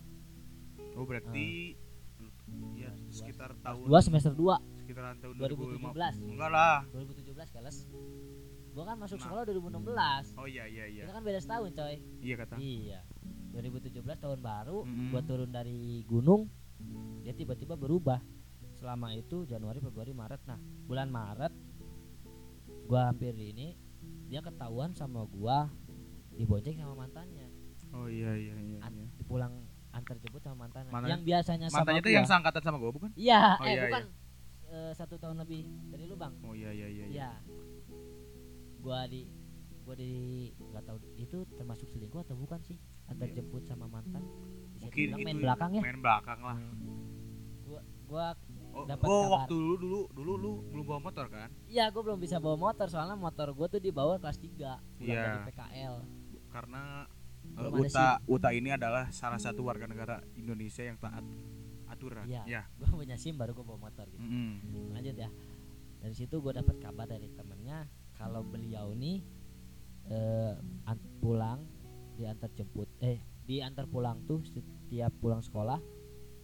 [0.91, 1.75] Oh berarti
[2.74, 3.15] ya Kelas dua.
[3.15, 6.29] sekitar tahun 2 semester 2 sekitaran tahun 2017 2015.
[6.29, 6.77] Enggak lah.
[6.89, 7.75] 2017 kelas
[8.71, 9.23] gue kan masuk Nah.
[9.23, 11.03] sekolah 2016 Oh iya iya iya.
[11.03, 12.55] kita kan beda setahun coy Iya kata.
[12.57, 12.99] iya
[13.51, 15.11] 2017 tahun baru Mm-mm.
[15.11, 16.47] gua turun dari gunung
[17.19, 18.23] dia tiba-tiba berubah
[18.73, 21.51] selama itu Januari Februari Maret nah bulan Maret
[22.85, 23.75] gua hampir ini
[24.25, 25.67] dia ketahuan sama gua
[26.31, 27.51] dibonceng sama mantannya
[27.91, 28.79] Oh iya iya iya.
[28.81, 29.07] An- iya.
[29.21, 29.51] pulang
[29.91, 33.11] antar jemput sama mantannya Mantannya- yang biasanya sama Mantannya gua yang seangkatan sama gua bukan?
[33.13, 34.03] iya Oh, eh iya, bukan
[34.71, 37.03] Eh, satu tahun lebih dari lu bang Oh iya iya iya.
[37.05, 37.11] iya.
[37.11, 37.31] Iya.
[38.81, 39.21] Gua di
[39.81, 40.11] gua di
[40.53, 42.77] nggak tahu itu termasuk selingkuh atau bukan sih?
[43.05, 43.35] Antar Iya.
[43.39, 44.23] jemput sama mantan.
[44.71, 45.81] Bisa Mungkin itu main belakang ya.
[45.81, 46.57] Main belakang lah.
[47.63, 48.27] Gua gua
[48.71, 49.31] Oh, Dapat oh, kabar.
[49.35, 51.51] waktu dulu dulu dulu lu belum bawa motor kan?
[51.67, 54.47] iya gua belum bisa bawa motor soalnya motor gua tuh dibawa kelas 3
[54.95, 55.95] pulang dari PKL.
[56.47, 57.03] Karena
[57.51, 61.19] uh, Belum ada Uta Uta ini adalah salah satu warga negara Indonesia yang taat
[61.85, 62.23] aturan.
[62.23, 62.47] Iya.
[62.47, 62.61] Ya.
[62.79, 64.23] Gua punya SIM baru gua bawa motor gitu.
[64.23, 64.95] Mm-mm.
[64.95, 65.27] Lanjut ya.
[66.00, 69.25] Dari situ gua dapat kabar dari temennya kalau beliau nih
[70.05, 70.53] eh
[70.85, 71.65] an- pulang
[72.13, 75.81] diantar jemput eh diantar pulang tuh setiap pulang sekolah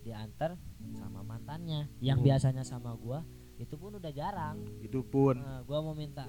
[0.02, 0.58] diantar
[0.96, 2.26] sama mantannya yang Oh.
[2.26, 3.22] biasanya sama gua
[3.56, 6.26] itu pun udah jarang Itu pun Nah, gua mau minta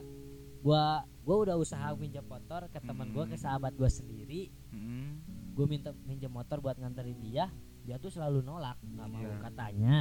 [0.59, 3.45] gua gua udah usaha pinjam motor ke teman gua ke Hmm.
[3.47, 5.11] sahabat gua sendiri mm,
[5.55, 7.49] gua minta pinjam motor buat nganterin dia
[7.81, 9.39] dia tuh selalu nolak nggak mau Iya.
[9.43, 9.97] katanya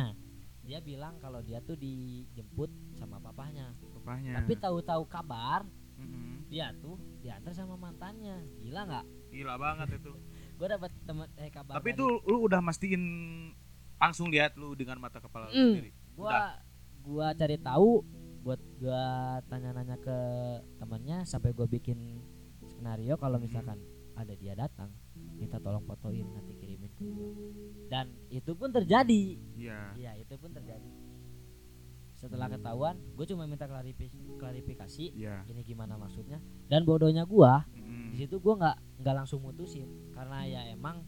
[0.61, 3.71] dia bilang kalau dia tuh dijemput sama papahnya
[4.07, 4.33] papahnya.
[4.37, 6.47] tapi tahu-tahu kabar Mm-mm.
[6.47, 10.11] dia tuh diantar sama mantannya gila nggak Gila banget itu.
[10.57, 13.03] gua dapat temen eh kabar Tapi itu lu udah mastiin
[13.97, 15.69] langsung lihat lu dengan mata kepala lu Mm.
[15.73, 15.91] sendiri.
[16.13, 16.55] gua
[17.01, 18.07] gua cari tahu
[18.39, 19.03] buat gua
[19.43, 20.17] tanya-nanya ke
[20.77, 22.23] temannya sampai gua bikin
[22.63, 23.75] skenario kalau misalkan
[24.13, 24.89] ada dia datang
[25.33, 27.29] minta tolong fotoin nanti kirimin ke gua
[27.87, 29.79] dan itu pun terjadi Iya.
[29.93, 30.87] iya itu pun terjadi
[32.17, 35.45] setelah ketahuan gue cuma minta klarifikasi, klarifikasi Iya.
[35.45, 38.09] ini gimana maksudnya dan bodohnya gua Mm-mm.
[38.09, 41.05] di situ gua nggak nggak langsung mutusin karena ya emang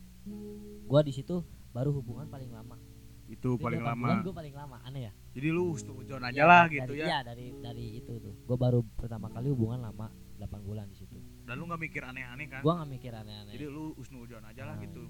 [0.85, 2.77] gua di situ baru hubungan paling lama
[3.25, 4.21] Itu Di paling lama.
[4.21, 7.05] gua paling lama aneh ya Jadi lu setujuan aja Iya, lah dari- gitu ya.
[7.05, 8.33] Iya dari dari itu tuh.
[8.41, 11.13] Gue baru pertama kali hubungan lama 8 bulan di situ.
[11.43, 12.59] Dan lu nggak mikir aneh-aneh kan?
[12.59, 13.53] Gue nggak mikir aneh-aneh.
[13.53, 14.81] Jadi lu usnujon aja lah Ah.
[14.81, 15.05] gitu.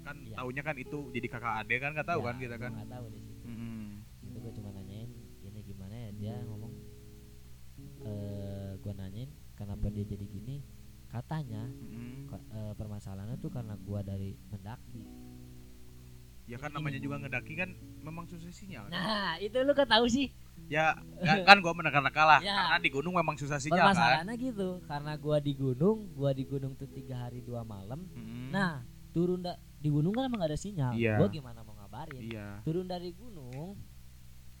[0.00, 0.38] Kan Iya.
[0.38, 2.70] taunya kan itu jadi kakak ade kan nggak tahu Ya, kan kita kan.
[2.72, 3.42] nggak tahu di situ.
[3.44, 3.82] Mm-mm.
[4.22, 5.10] Itu gue cuma nanyain
[5.42, 6.72] ini gimana ya dia ngomong.
[8.02, 10.64] Eh gue nanyain kenapa dia jadi gini.
[11.06, 11.70] Katanya
[12.52, 15.06] eh, permasalahannya tuh karena gua dari mendaki.
[16.46, 18.86] Ya kan namanya juga ngedaki kan memang susah sinyal.
[18.86, 18.92] kan?
[18.92, 20.30] Nah itu lu kan tahu sih.
[20.66, 20.94] Ya
[21.42, 22.58] kan gua menekan-nekan lah Ya.
[22.68, 23.94] karena di gunung memang susah sinyal kan.
[23.94, 28.02] Permasalahannya gitu karena gua di gunung, gua di gunung tuh tiga hari dua malam.
[28.12, 28.50] Mm-mm.
[28.50, 30.92] Nah turun da- di gunung kan emang gak ada sinyal.
[30.92, 31.16] Iya.
[31.18, 32.18] Gua gimana mau ngabarin?
[32.20, 32.60] Iya.
[32.62, 33.78] turun dari gunung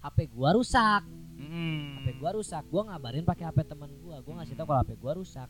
[0.02, 1.02] HP gua rusak.
[1.36, 2.00] Mm-mm.
[2.00, 2.64] HP gua rusak.
[2.68, 4.20] Gua ngabarin pakai HP teman gua.
[4.24, 5.48] Gua ngasih tahu kalau HP gua rusak.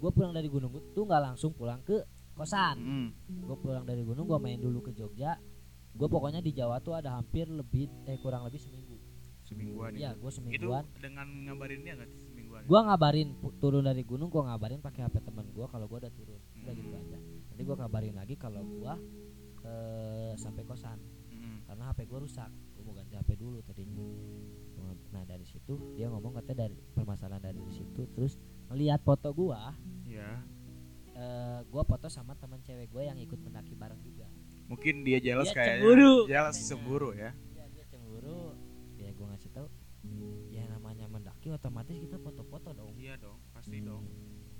[0.00, 2.76] Gua pulang dari gunung tuh nggak langsung pulang ke kosan.
[2.80, 3.06] Mm-mm.
[3.46, 5.36] gua pulang dari gunung gua main dulu ke Jogja.
[5.92, 8.96] Gua pokoknya di Jawa tuh ada hampir lebih eh kurang lebih seminggu.
[9.42, 10.22] Semingguan iya itu.
[10.24, 12.62] gua Itu semingguan dengan ngabarin dia nggak sih semingguan?
[12.64, 13.28] gua ngabarin
[13.60, 16.40] turun dari gunung gua ngabarin pakai HP teman gua kalau gua udah turun.
[16.62, 17.18] Udah gitu aja.
[17.52, 18.96] Nanti gua kabarin lagi kalau gua
[19.62, 20.96] eh, sampai kosan.
[21.28, 21.66] Mm-mm.
[21.68, 22.50] karena HP gue rusak
[22.82, 24.02] gue mau ganti HP dulu tadinya
[24.74, 28.34] Gua nah dari situ dia ngomong katanya dari permasalahan dari situ terus
[28.66, 29.70] ngelihat foto gua
[30.02, 30.42] Iya.
[31.14, 34.26] eh gua foto sama teman cewek gue yang ikut mendaki bareng juga
[34.64, 35.78] Mungkin dia jealous Dia kayaknya.
[35.78, 36.14] cemburu.
[36.24, 36.64] Kayaknya.
[36.64, 37.30] cemburu ya.
[37.52, 38.40] Iya dia cemburu
[38.96, 39.66] ya gue ngasih tahu
[40.48, 44.02] ya namanya mendaki otomatis kita foto-foto dong Iya dong, pasti dong.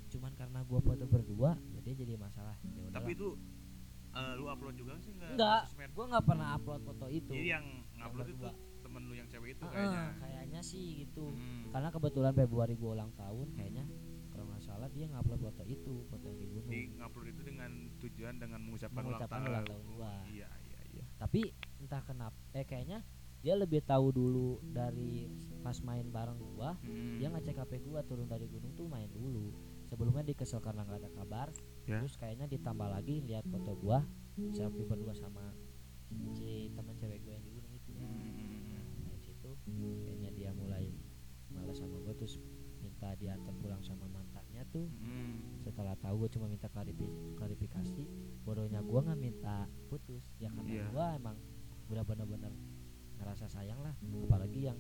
[0.06, 2.94] cuman karena gua foto berdua ya dia jadi masalah ya udahlah.
[2.94, 3.28] Tapi itu
[4.12, 5.90] eh, lu upload juga sih nggak sosmed?
[5.90, 7.66] gue nggak pernah upload foto itu jadi yang
[8.04, 8.46] ngupload itu
[8.82, 11.70] temen lu yang cewek itu kayaknya kayaknya sih gitu Hmm.
[11.70, 13.84] karena kebetulan Februari gue ulang tahun kayaknya
[14.28, 17.70] kalau nggak salah dia ngupload foto itu foto yang di gunung di ngupload itu dengan
[17.98, 20.12] tujuan dengan mengucapkan, Mengucapkan ulang ulang tahun, tahun gua.
[20.28, 21.40] iya iya iya tapi
[21.78, 23.00] entah kenapa eh kayaknya
[23.38, 25.26] dia lebih tahu dulu dari
[25.60, 27.18] pas main bareng gua Hmm.
[27.18, 29.50] dia ngecek HP gua turun dari gunung tuh main dulu
[29.84, 31.48] sebelumnya dia kesel karena nggak ada kabar
[31.82, 31.98] Ya.
[31.98, 34.06] terus kayaknya ditambah lagi lihat foto gua
[34.50, 35.50] selfie berdua sama
[36.32, 37.38] si teman cewek gua
[40.02, 40.90] kayaknya dia mulai
[41.48, 42.40] malas sama gua terus
[42.78, 44.86] minta diantar pulang sama mantannya tuh.
[44.98, 45.38] Hmm.
[45.58, 48.02] setelah tahu gue cuma minta klarifi- klarifikasi
[48.42, 50.34] bodohnya gue nggak minta putus.
[50.36, 50.86] Ya karena Iya.
[50.88, 51.36] gue emang
[51.86, 52.50] udah bener-bener
[53.16, 53.94] ngerasa sayang lah.
[54.26, 54.78] Apalagi yang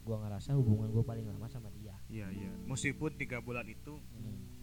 [0.00, 1.92] gue ngerasa hubungan gue paling lama sama dia.
[2.08, 2.48] Iya iya.
[2.64, 4.00] Meskipun tiga bulan itu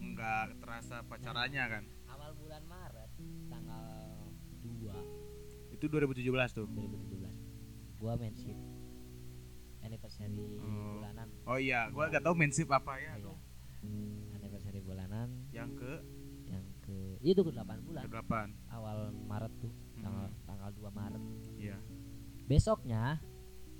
[0.00, 1.84] nggak terasa pacarannya kan?
[2.08, 3.10] Awal bulan Maret
[3.46, 3.86] tanggal
[4.60, 4.94] 2
[5.70, 6.66] itu 2017 tuh?
[6.66, 7.38] 2017
[7.96, 8.56] gue mensip
[9.82, 10.98] anniversary Oh.
[10.98, 11.28] bulanan.
[11.44, 13.34] Oh iya gua nggak tahu mensip apa ya Iya.
[14.32, 15.28] anniversary bulanan.
[15.50, 15.92] Yang ke?
[16.48, 18.02] Yang ke itu ke 8 bulan.
[18.04, 20.38] Delapan awal Maret tuh tanggal Hmm.
[20.44, 21.22] tanggal 2 Maret.
[21.56, 21.76] Iya.
[22.44, 23.18] Besoknya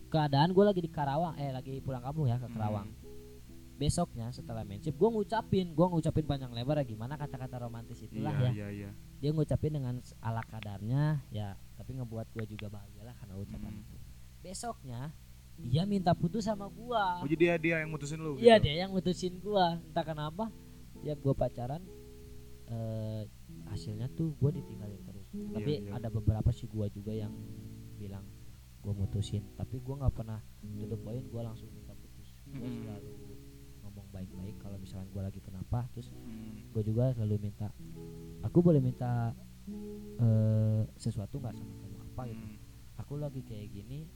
[0.09, 2.55] keadaan gue lagi di Karawang eh lagi pulang kampung ya ke Hmm.
[2.55, 2.89] Karawang.
[3.73, 8.47] Besoknya setelah mensip gue ngucapin gue ngucapin panjang lebar ya gimana kata-kata romantis itulah iya
[8.47, 8.51] ya.
[8.53, 8.91] iya iya.
[9.19, 13.83] Dia ngucapin dengan ala kadarnya ya tapi ngebuat gue juga bahagia lah karena ucapan Hmm.
[13.83, 13.97] itu.
[14.41, 15.11] Besoknya
[15.63, 18.65] dia minta putus sama gue oh jadi dia dia yang mutusin lu iya gitu?
[18.67, 20.51] dia yang mutusin gue entah kenapa
[21.01, 21.83] ya gue pacaran
[22.67, 23.23] eh
[23.69, 25.97] hasilnya tuh gue ditinggalin terus tapi iya.
[25.97, 27.33] ada beberapa sih gue juga yang
[27.97, 28.27] bilang
[28.83, 30.41] gue mutusin tapi gue nggak pernah
[30.77, 32.83] to the point gue langsung minta putus gue Mm-mm.
[32.83, 33.11] selalu
[33.83, 36.69] ngomong baik-baik kalau misalnya gue lagi kenapa terus Hmm.
[36.75, 37.69] gue juga selalu minta
[38.43, 39.31] aku boleh minta
[40.19, 42.59] eh sesuatu nggak sama kamu apa gitu Hmm.
[42.99, 44.07] aku lagi kayak gini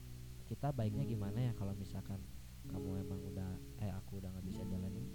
[0.47, 2.23] kita baiknya gimana ya kalau misalkan
[2.67, 3.51] kamu emang udah
[3.83, 5.07] eh aku udah nggak bisa jalanin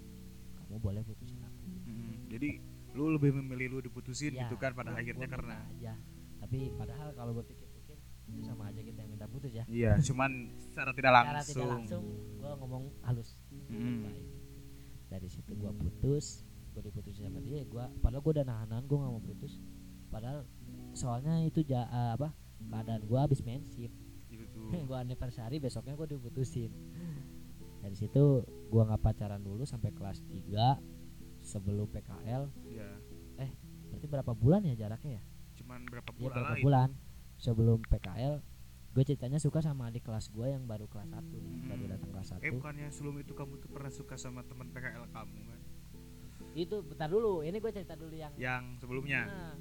[0.55, 1.63] kamu boleh putusin aku.
[1.87, 2.15] Hmm.
[2.31, 2.49] jadi
[2.91, 5.95] lu lebih memilih lu diputusin Ya, gitu kan pada akhirnya karena aja.
[6.43, 7.95] Tapi padahal kalau berpikir-pikir
[8.27, 9.63] itu sama aja kita yang minta putus ya.
[9.71, 12.03] Iya cuman secara tidak Secara langsung, tidak langsung
[12.35, 13.29] gue ngomong halus.
[13.71, 14.03] Hmm.
[14.07, 14.25] baik.
[15.11, 19.11] Dari situ gue putus gue diputusin sama dia gue padahal gue udah nahan gue nggak
[19.15, 19.59] mau putus.
[20.11, 20.43] Padahal
[20.91, 22.35] soalnya itu ja, eh, apa
[22.67, 24.00] keadaan gue habis gitu tuh
[24.69, 26.71] gue anniversary besoknya gue diputusin.
[27.79, 30.77] Dari situ gue nggak pacaran dulu sampai kelas 3
[31.41, 32.89] sebelum PKL ya
[33.89, 35.23] berarti berapa bulan ya jaraknya ya?
[35.57, 36.63] Cuman berapa Iya bulan berapa lain.
[36.63, 36.89] bulan
[37.35, 38.35] sebelum PKL
[38.91, 41.67] gue ceritanya suka sama adik kelas gue yang baru kelas 1 Hmm.
[41.67, 45.09] baru datang kelas 1 eh bukannya sebelum itu kamu tuh pernah suka sama teman PKL
[45.09, 45.59] kamu kan
[46.51, 47.41] itu bentar dulu.
[47.41, 49.23] Ini gue cerita dulu yang yang sebelumnya?
[49.23, 49.55] Nah,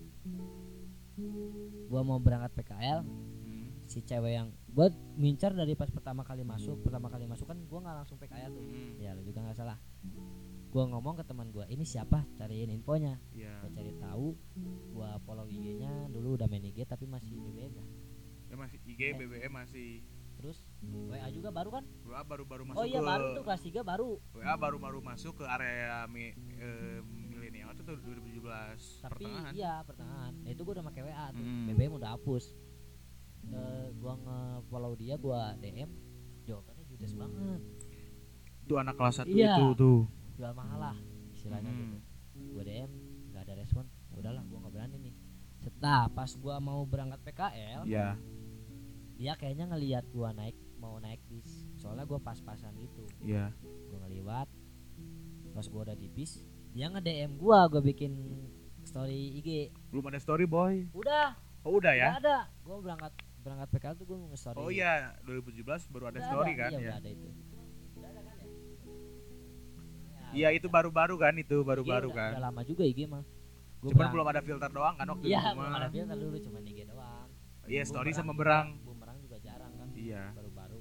[1.86, 3.39] gue mau berangkat PKL Hmm.
[3.90, 4.86] Si cewek yang gue
[5.18, 8.62] ngincar dari pas pertama kali masuk pertama kali masuk kan gue nggak langsung PKL tuh.
[8.62, 8.94] Hmm.
[8.96, 9.78] ya lu juga nggak salah.
[10.70, 12.22] Gue ngomong ke teman gue ini siapa?
[12.32, 13.18] Cariin infonya.
[13.34, 13.66] Iya.
[13.66, 14.38] gue cari tahu
[14.94, 17.86] gue follow IG-nya dulu udah main IG tapi masih BBM ya
[18.46, 19.14] Ya masih IG, Eh.
[19.14, 20.02] BBM masih.
[20.34, 21.84] Terus WA juga baru kan?
[22.02, 24.10] WA baru-baru masuk oh iya ke baru tuh kelas 3 baru.
[24.32, 29.52] WA baru-baru masuk ke area mi, eh, milenial itu tuh 2017 tapi pertengahan.
[29.52, 30.32] iya pertengahan.
[30.40, 31.42] Nah, itu gue udah pakai WA tuh.
[31.42, 31.66] Hmm.
[31.68, 32.54] BBM udah hapus
[33.50, 35.90] Eh gue nge-follow dia gue DM
[36.42, 37.60] jawabannya judes banget
[38.62, 39.56] Itu anak kelas 1 Iya.
[39.56, 40.00] itu tuh.
[40.32, 40.96] jual mahal lah
[41.30, 41.78] istilahnya Hmm.
[41.78, 41.98] gitu
[42.50, 42.90] gue DM
[43.30, 45.14] nggak ada respon ya udahlah gue nggak berani nih
[45.58, 48.16] setelah pas gue mau berangkat PKL Ya.
[49.14, 51.44] dia kayaknya ngelihat gue naik mau naik bis
[51.76, 53.52] soalnya gue pas-pasan gitu Iya.
[53.60, 54.48] gue ngeliwat
[55.50, 58.12] pas gue udah di bis dia nge DM gue gue bikin
[58.82, 59.48] story IG
[59.90, 60.88] Belum ada story boy.
[60.90, 62.16] udah Oh udah ya.
[62.16, 66.26] Nggak ada gue berangkat berangkat PKL tuh gue nge-story Oh iya, 2017 baru ada Udah
[66.26, 66.92] story ada, kan iya, ya.
[66.94, 68.24] ada itu kan ya?
[70.22, 72.30] Ya, Iya, udah itu baru-baru kan itu, baru-baru udah- kan.
[72.32, 73.24] Udah lama juga IG mah
[73.80, 75.80] Gua Cuman berang- belum ada filter doang kan waktu Iya itu belum mah.
[75.80, 77.28] ada filter dulu cuma IG doang
[77.66, 78.68] Iya, story sama berang.
[78.80, 80.22] Bumerang juga jarang kan Iya.
[80.32, 80.80] baru-baru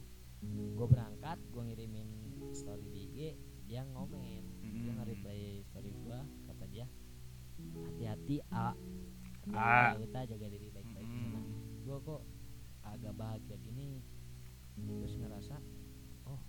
[0.74, 2.10] gue berangkat gue ngirimin
[2.50, 3.18] story di IG
[3.66, 4.96] dia ngomen dia Mm.
[4.98, 6.86] nge-reply story gue kata dia
[7.86, 8.72] hati-hati A
[9.50, 9.76] A.
[9.90, 11.44] jaga kita jaga diri baik-baik Mm.
[11.82, 12.22] gue kok
[13.00, 14.04] agak bahagia gini
[14.78, 15.56] terus ngerasa
[16.26, 16.40] oh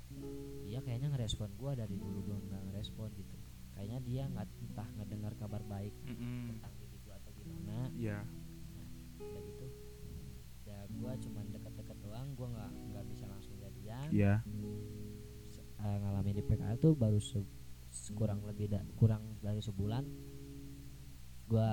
[0.62, 3.34] dia kayaknya ngerespon gue dari dulu gue nggak ngerespon gitu
[3.72, 6.52] kayaknya dia nggak entah ngedengar kabar baik Mm-mm.
[6.52, 8.18] tentang diri gue atau gimana Iya.
[9.16, 9.66] udah gitu
[10.64, 14.34] ya gue cuman deket-deket doang gue nggak nggak bisa langsung jadian Iya.
[15.48, 17.46] Se- eh, ngalamin di PKL tuh baru se-
[18.12, 20.04] kurang lebih da- kurang dari sebulan
[21.46, 21.70] gue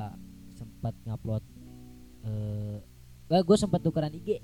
[0.54, 1.44] sempat ngupload
[2.24, 2.78] eh
[3.28, 4.42] eh, gue sempat tukeran IG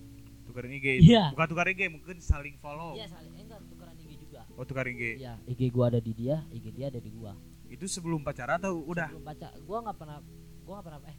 [0.53, 1.09] tukarin IG itu.
[1.17, 1.33] Iya.
[1.33, 2.93] bukan tukarin IG mungkin saling follow.
[2.93, 4.41] Iya saling eh, enggak tukeran IG juga.
[4.53, 7.33] Oh tukar IG iya IG gue ada di dia IG dia ada di gua.
[7.65, 9.09] Itu sebelum pacaran atau udah?
[9.09, 10.17] sebelum pacar gua nggak pernah
[10.61, 11.17] gua nggak pernah eh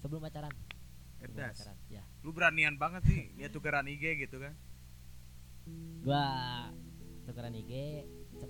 [0.00, 0.52] sebelum pacaran.
[1.20, 1.56] Sebelum Edas.
[1.60, 4.56] pacaran ya lu beranian banget sih dia tukeran IG gitu kan?
[6.00, 6.24] Gua
[7.28, 7.72] tukeran IG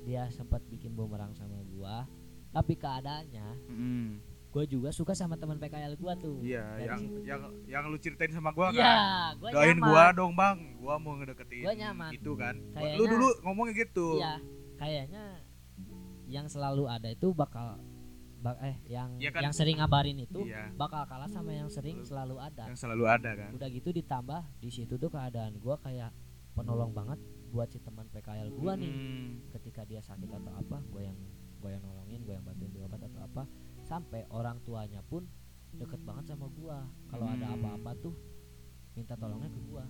[0.06, 2.06] dia sempat bikin bumerang sama gua.
[2.54, 3.46] Tapi keadaannya
[4.52, 7.18] gua juga suka sama teman PKL gua tuh iya yang situ.
[7.24, 8.84] yang yang lu ceritain sama gua iya
[9.32, 12.10] kan gua doain gua dong bang gua mau ngedeketin Gua nyaman.
[12.12, 14.34] itu kan Kayaknya- lu dulu ngomongnya gitu iya
[14.76, 15.24] kayaknya
[16.26, 17.80] yang selalu ada itu bakal
[18.38, 19.40] bak- eh yang Iya kan?
[19.42, 20.68] yang sering ngabarin itu Iya.
[20.74, 24.68] bakal kalah sama yang sering selalu ada yang selalu ada kan udah gitu ditambah di
[24.68, 26.12] situ tuh keadaan gua kayak
[26.52, 27.16] penolong banget
[27.48, 29.28] buat si teman PKL gua nih Hmm.
[29.50, 31.16] ketika dia sakit atau apa gue yang
[31.54, 33.42] gue yang nolongin gue yang bantuin beli obat atau apa
[33.92, 35.28] sampai orang tuanya pun
[35.70, 36.80] deket banget sama gua.
[37.06, 37.56] Kalau ada Hmm.
[37.58, 38.14] apa-apa tuh
[38.92, 39.84] minta tolongnya ke gua.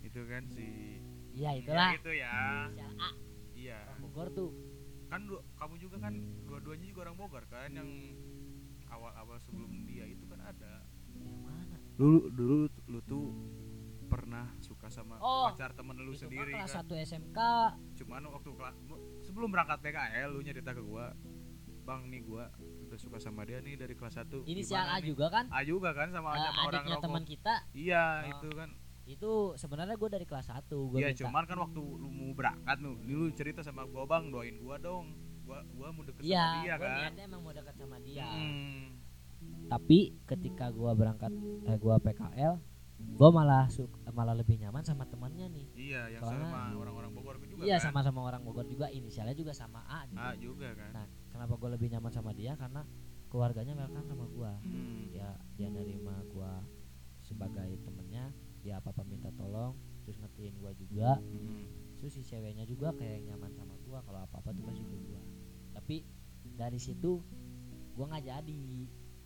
[0.00, 0.98] Itu kan si
[1.32, 1.90] iya ya itulah.
[1.98, 2.30] gitu ya.
[2.64, 3.10] Inisial A.
[3.52, 3.78] Iya.
[3.84, 4.50] Orang Bogor tuh.
[5.06, 7.90] Kan lu- kamu juga kan dua-duanya juga orang Bogor kan yang
[8.88, 10.86] awal-awal sebelum dia itu kan ada.
[11.12, 11.76] Yang mana?
[11.96, 13.24] Dulu dulu lu tuh
[14.06, 16.82] pernah suka sama Oh, pacar temen lu itu sendiri mah kelas kan?
[16.84, 17.38] 1 SMK
[17.94, 18.74] cuman waktu kelas
[19.20, 21.14] sebelum berangkat PKL lu nyerita ke gua
[21.90, 22.44] bang nih gua
[22.86, 25.50] udah suka sama dia nih dari kelas 1 inisial A juga kan?
[25.50, 27.02] A juga kan sama, Eh, sama orang rokok.
[27.02, 27.54] teman kita.
[27.72, 28.30] Iya Oh.
[28.32, 28.70] itu kan.
[29.04, 32.94] Itu sebenarnya gue dari kelas 1 gue iya cuman kan waktu lu mau berangkat lu
[33.02, 35.10] lu cerita sama gua bang doain gua dong.
[35.42, 36.94] Gua gua mau deket iya sama dia gue kan.
[36.96, 38.22] niatnya emang mau dekat sama dia.
[38.24, 39.02] Hmm.
[39.66, 41.32] tapi ketika gua berangkat
[41.64, 42.60] eh gua PKL
[43.10, 45.66] gua malah su- malah lebih nyaman sama temannya nih.
[45.72, 47.88] Iya yang Soalnya- sama orang-orang Bogor juga iya kan.
[47.88, 50.20] sama-sama orang Bogor juga inisialnya juga sama A juga.
[50.22, 50.90] A juga kan.
[50.92, 51.06] Nah
[51.40, 52.52] kenapa gua lebih nyaman sama dia?
[52.52, 52.84] Karena
[53.32, 54.52] keluarganya welcome sama gua.
[54.60, 55.08] Hmm.
[55.08, 56.60] dia dia nerima gua
[57.24, 58.28] sebagai temennya
[58.60, 59.72] dia apa apa minta tolong
[60.04, 61.16] terus ngertiin gua juga.
[61.16, 61.64] Hmm.
[61.96, 65.20] terus si ceweknya juga kayak nyaman sama gua kalau apa apa tuh pasti ke gua.
[65.80, 65.96] Tapi
[66.60, 67.24] dari situ
[67.96, 68.64] gua nggak jadi.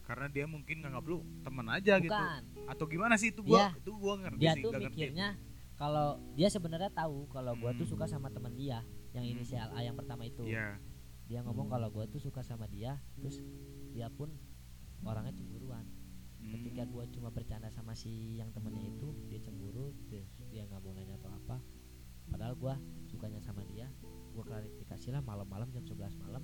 [0.06, 2.14] Karena dia mungkin nganggap lu teman aja gitu.
[2.14, 2.42] Bukan.
[2.70, 3.58] Atau gimana sih itu gua?
[3.58, 3.68] Iya.
[3.74, 5.28] itu gua ngerti dia sih tuh mikirnya
[5.74, 7.92] kalau dia sebenarnya tahu kalau gua tuh Hmm.
[7.98, 9.34] suka sama teman dia yang Hmm.
[9.34, 10.46] inisial A yang pertama itu.
[10.46, 10.78] Iya
[11.34, 13.42] dia ngomong kalau gua tuh suka sama dia terus
[13.90, 14.30] dia pun
[15.02, 15.82] orangnya cemburuan.
[16.38, 16.54] Hmm.
[16.54, 20.94] ketika gua cuma bercanda sama si yang temennya itu dia cemburu terus dia nggak mau
[20.94, 21.58] nanya atau apa
[22.30, 22.78] padahal gua
[23.10, 23.90] sukanya sama dia
[24.30, 26.42] gua klarifikasi lah malam-malam jam 11 malam.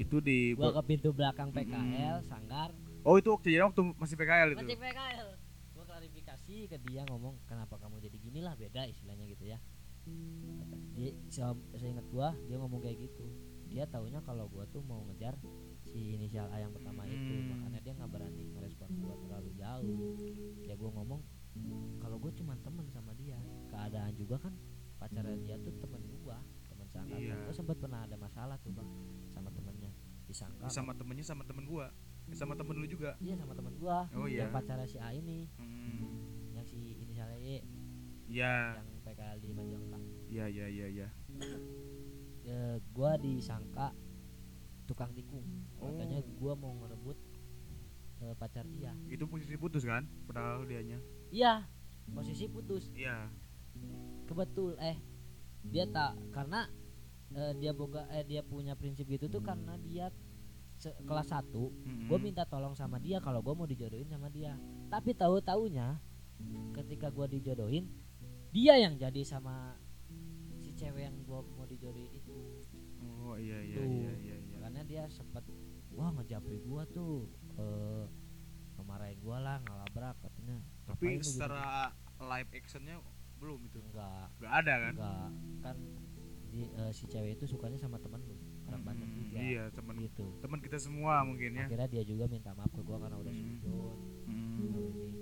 [0.00, 2.72] Itu di gua ke pintu belakang PKL sanggar.
[3.04, 4.64] Oh itu waktu jadi waktu masih PKL itu?
[4.64, 5.28] Masih PKL
[5.76, 8.56] gua klarifikasi ke dia ngomong kenapa kamu jadi gini lah?
[8.56, 9.60] Beda istilahnya gitu ya.
[10.96, 11.12] Dia
[11.76, 15.38] seingat gua dia ngomong kayak gitu dia taunya kalau gua tuh mau ngejar
[15.80, 17.14] si inisial A yang pertama itu.
[17.16, 17.54] Hmm.
[17.54, 19.98] makanya dia nggak berani ngerespon gua terlalu jauh.
[20.60, 21.20] Ya gua ngomong
[21.98, 24.54] kalau gua cuma temen sama dia keadaan juga kan
[24.98, 27.34] pacarnya dia tuh temen gua temen seangkatan Iya.
[27.40, 27.54] gua.
[27.54, 28.90] Sempat pernah ada masalah tuh bang
[29.28, 29.90] sama temennya
[30.26, 31.90] disangka sama temennya sama temen gua.
[32.26, 33.18] Eh, sama temen lu juga?
[33.18, 34.46] Iya sama temen gua Oh, iya.
[34.46, 35.46] yang pacarnya si A ini.
[35.58, 36.06] Hmm.
[36.54, 37.62] yang si inisialnya Y
[38.28, 41.08] ya yang PKL di Majalengka ya ya ya
[42.44, 43.92] ya e, gua disangka
[44.88, 45.44] tukang tikung
[45.80, 45.88] Oh.
[45.96, 47.16] katanya gua mau ngerebut
[48.20, 48.92] e, pacar dia.
[49.08, 50.04] Itu posisi putus kan?
[50.28, 51.00] Padahal dianya.
[51.32, 51.64] Iya
[52.10, 52.90] posisi putus.
[52.92, 53.30] Iya.
[54.26, 54.98] Kebetul eh
[55.64, 56.66] dia tak karena
[57.32, 60.10] e, dia boga eh dia punya prinsip gitu tuh karena dia
[60.80, 62.08] kelas 1 Mm-mm.
[62.08, 64.56] gue minta tolong sama dia kalau gue mau dijodohin sama dia.
[64.88, 66.00] Tapi tahu taunya
[66.72, 67.84] ketika gue dijodohin
[68.50, 69.76] dia yang jadi sama
[70.80, 72.32] cewek yang gue mau dijodohin itu.
[73.20, 73.84] Oh iya iya Tuh.
[73.86, 74.56] iya iya iya.
[74.56, 75.44] makanya dia sempet
[75.90, 78.04] wah ngejapri gue tuh eh
[78.74, 80.56] ngemarahin gue lah ngelabrak katanya.
[80.86, 81.62] Tapi "Ngapain lu gitu?" secara
[82.18, 82.96] live actionnya
[83.36, 83.78] belum itu?
[83.82, 84.92] Enggak nggak ada kan?
[84.94, 85.28] Enggak
[85.60, 85.76] kan
[86.50, 88.34] di, eh, si cewek itu sukanya sama temen lu
[88.66, 90.26] orang Hmm, juga iya teman gitu.
[90.38, 91.66] teman kita semua mungkin ya.
[91.66, 93.42] Akhirnya dia juga minta maaf ke gue karena udah Hmm.
[93.44, 93.96] sujud.
[94.24, 94.58] Hmm.
[94.62, 95.12] Ini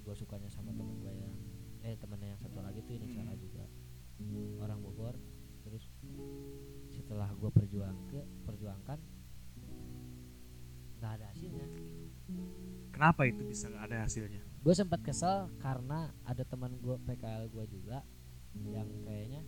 [0.00, 1.34] gue sukanya sama temen gue yang
[1.82, 3.31] eh temennya yang satu lagi tuh ini salah juga
[4.60, 5.16] orang Bogor.
[5.62, 5.84] Terus
[6.92, 8.98] setelah gue perjuang ke perjuangkan
[11.02, 11.66] nggak ada hasilnya.
[12.94, 14.42] Kenapa itu bisa nggak ada hasilnya?
[14.62, 18.06] Gue sempat kesel karena ada teman gue PKL gue juga
[18.68, 19.42] yang kayaknya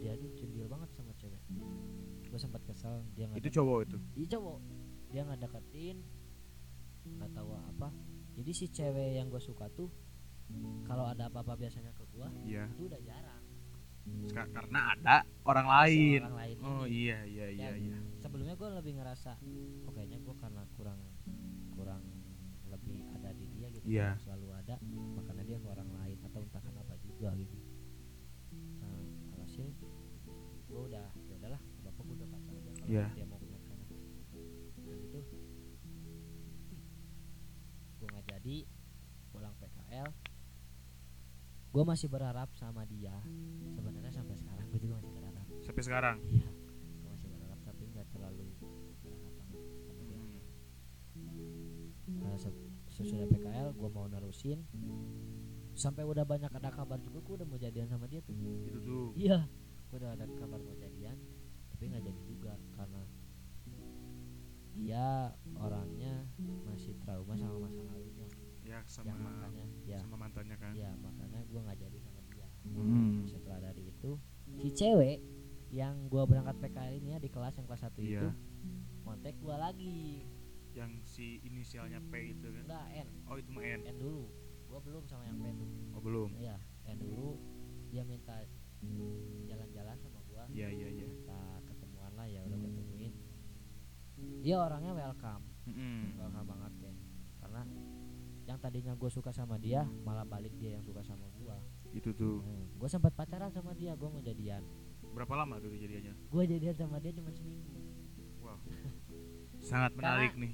[0.00, 1.40] dia tuh cendil banget sama cewek.
[2.28, 3.96] Gue sempat kesel dia nggak itu cowok itu?
[4.18, 4.58] Iya cowok.
[5.14, 5.96] Dia nggak deketin
[7.06, 7.88] nggak tahu apa.
[8.36, 9.88] Jadi si cewek yang gue suka tuh
[10.86, 12.70] kalau ada apa-apa biasanya ke gue iya.
[12.70, 13.35] itu udah jarang
[14.28, 16.20] karena ada orang lain.
[16.22, 16.56] orang lain.
[16.60, 19.32] Oh iya iya iya Dan iya sebelumnya gue lebih ngerasa
[19.82, 21.00] oh kayaknya gue karena kurang
[21.72, 22.02] kurang
[22.66, 24.76] lebih ada di dia gitu yang selalu ada
[25.14, 27.56] makanya dia ke orang lain atau entah kenapa juga gitu.
[28.76, 28.92] Nah
[29.32, 29.66] alhasil
[30.66, 33.06] gue udah ya udahlah bapak gue udah kata aja kalau Iya.
[33.12, 33.88] dia mau punya anak
[34.76, 35.20] nah gitu
[37.96, 38.56] gue nggak jadi
[39.30, 40.08] pulang PKL
[41.66, 43.12] gue masih berharap sama dia
[44.76, 45.46] gue juga masih berharap.
[45.62, 46.16] Sampai sekarang?
[46.28, 46.48] Iya
[47.00, 48.44] gue masih berharap tapi nggak terlalu
[49.00, 49.62] berharap banget.
[49.82, 50.18] Sama dia
[51.16, 52.20] Hmm.
[52.20, 54.60] Nah, se- sesudah PKL gue mau nerusin.
[55.72, 58.36] Sampai udah banyak ada kabar juga gue udah mau jadian sama dia tuh.
[58.62, 59.06] Itu tuh.
[59.14, 59.48] Iya
[59.86, 61.16] gue udah ada kabar mau jadian
[61.70, 63.00] tapi nggak jadi juga karena
[64.72, 66.24] dia orangnya
[66.64, 68.28] masih trauma sama masa lalunya.
[68.60, 69.98] Ya sama yang makanya ya.
[70.02, 70.72] sama mantannya kan?
[70.74, 72.46] Ya makanya gue nggak jadi sama dia.
[72.66, 73.24] Hmm.
[73.24, 74.18] setelah dari itu
[74.56, 75.18] si cewek
[75.70, 78.20] yang gue berangkat PKL ini ya di kelas yang kelas satu Iya.
[78.22, 78.28] itu
[79.02, 80.00] kontak gue lagi.
[80.72, 82.62] Yang si inisialnya P itu kan?
[82.64, 83.08] Enggak N.
[83.26, 83.80] Oh itu mah N.
[83.84, 84.24] N dulu.
[84.66, 86.28] Gue belum sama yang P tuh oh belum?
[86.36, 87.30] Iya, N dulu.
[87.88, 88.36] Dia minta
[89.48, 91.04] jalan-jalan sama gua, iya iya iya.
[91.08, 93.12] Minta ketemuan lah ya udah ketemuin.
[94.44, 96.16] Dia orangnya welcome, Mm-mm.
[96.16, 96.94] welcome banget ya.
[97.40, 97.62] Karena
[98.46, 101.35] yang tadinya gue suka sama dia malah balik dia yang suka sama gua.
[101.96, 102.44] Itu tuh.
[102.44, 104.60] Hmm, gue sempat pacaran sama dia, gue mau jadian.
[105.16, 106.12] berapa lama dulu jadiannya?
[106.28, 107.72] Gue jadian sama dia cuma seminggu.
[108.44, 108.60] wow.
[109.64, 110.52] Sangat Karena- menarik nih.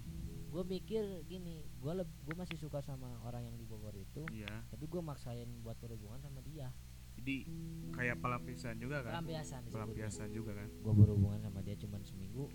[0.52, 4.62] Gue mikir gini, gue gue masih suka sama orang yang di Bogor itu, iya.
[4.70, 6.70] tapi gue maksain buat berhubungan sama dia.
[7.12, 7.44] jadi
[7.92, 9.20] kayak pelampiasan juga kan?
[9.20, 10.68] Pelampiasan pelampiasan juga kan?
[10.81, 12.48] Gue berhubungan sama dia cuma seminggu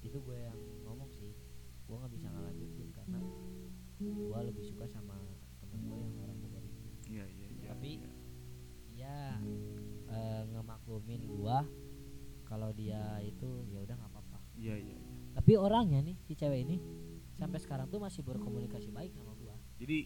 [0.00, 1.32] itu gue yang ngomong sih.
[1.88, 3.18] Gue nggak bisa ngelanjutin karena
[3.98, 5.09] gue lebih suka sama
[9.10, 9.34] dia
[10.10, 11.56] eh, ngemaklumin gue
[12.46, 14.38] kalau dia itu ya udah nggak apa-apa.
[14.54, 15.10] Iya iya iya.
[15.30, 16.76] tapi orangnya nih si cewek ini
[17.32, 19.96] sampai sekarang tuh masih berkomunikasi baik sama gue jadi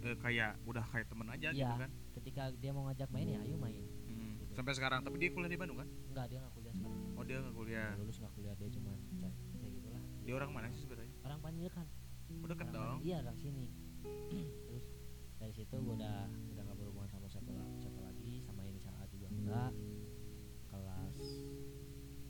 [0.00, 1.74] eh, kayak udah kayak temen aja gitu Iya.
[1.76, 1.90] kan?
[2.14, 4.40] ketika dia mau ngajak main ya ayo main Mm.
[4.40, 4.52] Gitu.
[4.56, 5.04] sampai sekarang.
[5.04, 5.88] Tapi dia kuliah di Bandung kan?
[6.08, 6.98] Enggak dia nggak kuliah sekarang.
[7.14, 7.90] Oh dia nggak kuliah.
[7.94, 9.34] Lulus nggak kuliah dia cuma kayak
[9.70, 10.02] gitulah.
[10.24, 11.12] Dia orang mana sih sebenarnya?
[11.22, 11.86] Orang Panjaitan
[12.28, 12.98] oh deket orang dong.
[12.98, 13.66] Pan- iya orang sini.
[14.66, 14.84] Terus
[15.36, 16.18] dari situ gue udah
[19.48, 21.18] 3 kelas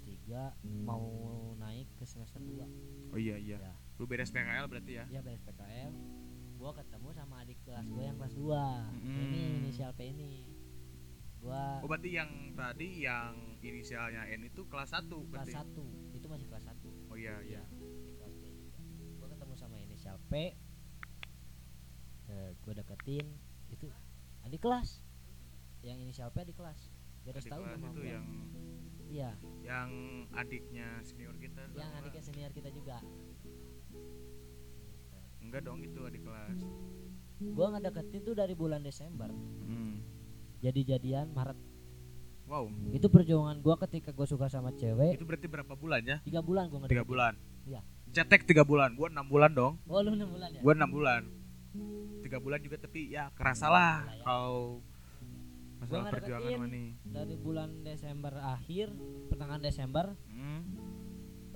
[0.06, 1.02] 3 mau
[1.58, 2.62] naik ke semester 2
[3.12, 3.58] oh iya iya.
[3.58, 3.74] Ya.
[3.98, 5.04] lu beres PKL berarti ya?
[5.10, 5.90] Iya beres PKL
[6.58, 9.22] Gua ketemu sama adik kelas gua yang kelas 2 hmm.
[9.30, 10.42] ini inisial P ini.
[11.38, 15.54] Gua oh berarti yang tadi yang inisialnya N itu kelas 1 berarti?
[15.54, 17.62] Kelas 1 itu masih kelas 1 oh iya iya, iya.
[18.18, 18.82] kelas B juga.
[19.22, 20.58] Gua ketemu sama inisial P.
[22.26, 23.26] Uh, gua deketin.
[23.70, 23.86] Itu
[24.42, 25.06] adik kelas.
[25.86, 26.90] Yang inisial P di kelas
[27.32, 28.08] kelas sama itu gua.
[28.08, 28.26] yang
[29.08, 29.30] iya.
[29.64, 29.90] yang
[30.32, 32.98] adiknya senior kita yang adiknya senior kita juga.
[35.44, 36.60] Enggak dong itu adik kelas.
[37.38, 39.30] Gue ngedeketin tuh dari bulan Desember.
[39.64, 40.02] Hmm.
[40.58, 41.54] jadi jadian Maret.
[42.50, 42.66] Wow.
[42.90, 45.14] Itu perjuangan gue ketika gue suka sama cewek.
[45.14, 46.16] Itu berarti berapa bulan ya?
[46.26, 47.06] Tiga bulan tiga ngedeketin.
[47.08, 47.34] Bulan.
[47.68, 47.80] Iya.
[48.12, 48.96] cetek tiga bulan.
[48.96, 49.76] Gua enam bulan dong.
[49.84, 50.60] Oh lu enam bulan ya?
[50.64, 51.22] Gua enam bulan.
[52.24, 54.24] Tiga bulan juga tapi ya kerasa lah Lah ya.
[54.24, 54.80] kalau
[55.78, 56.90] masalah nggak perjuangan nih.
[57.06, 58.86] dari bulan Desember akhir
[59.30, 60.06] pertengahan Desember.
[60.28, 60.62] Hmm.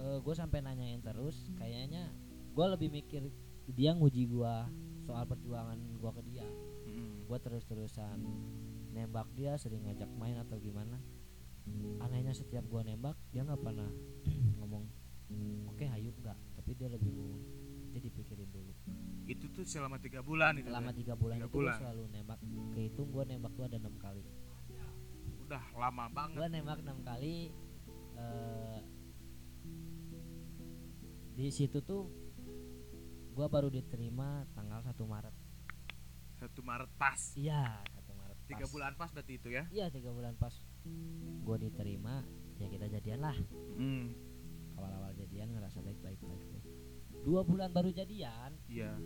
[0.02, 2.10] gue sampai nanyain terus kayaknya
[2.50, 3.22] gue lebih mikir
[3.70, 4.54] dia nguji gue
[5.06, 6.46] soal perjuangan gue ke dia.
[6.86, 7.22] Hmm.
[7.26, 8.18] gue terus terusan
[8.92, 10.98] nembak dia sering ngajak main atau gimana.
[12.02, 13.90] Anehnya setiap gue nembak dia nggak pernah
[14.58, 14.90] ngomong
[15.70, 16.38] oke hayu nggak.
[16.58, 17.38] Tapi dia lebih
[17.94, 18.71] jadi pikirin dulu
[19.24, 21.76] itu tuh selama tiga bulan itu selama tiga bulan Tiga itu bulan.
[21.78, 22.38] selalu nembak
[22.70, 24.22] kehitung gue nembak tuh ada enam kali.
[25.42, 26.36] Udah lama banget.
[26.36, 27.36] Gue nembak enam kali
[28.14, 28.78] eh,
[31.32, 32.10] di situ tuh
[33.32, 35.34] gue baru diterima tanggal 1 Maret.
[36.34, 37.20] Satu Maret pas.
[37.34, 38.72] Iya 1 Maret tiga pas.
[38.74, 39.64] bulan pas berarti itu ya?
[39.70, 40.52] Iya tiga bulan pas
[41.42, 42.26] gue diterima
[42.58, 43.36] ya kita jadian lah.
[43.74, 44.12] Hmm.
[44.72, 46.66] awal-awal jadian ngerasa baik-baik baik baik
[47.20, 48.96] dua bulan baru jadian iya.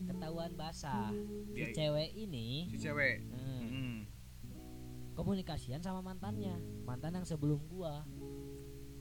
[0.00, 1.12] ketahuan basah.
[1.46, 3.22] Si Dia- cewek ini si cewek.
[3.30, 3.98] Hmm, Hmm.
[5.14, 6.56] komunikasian sama mantannya.
[6.82, 8.02] Mantan yang sebelum gua.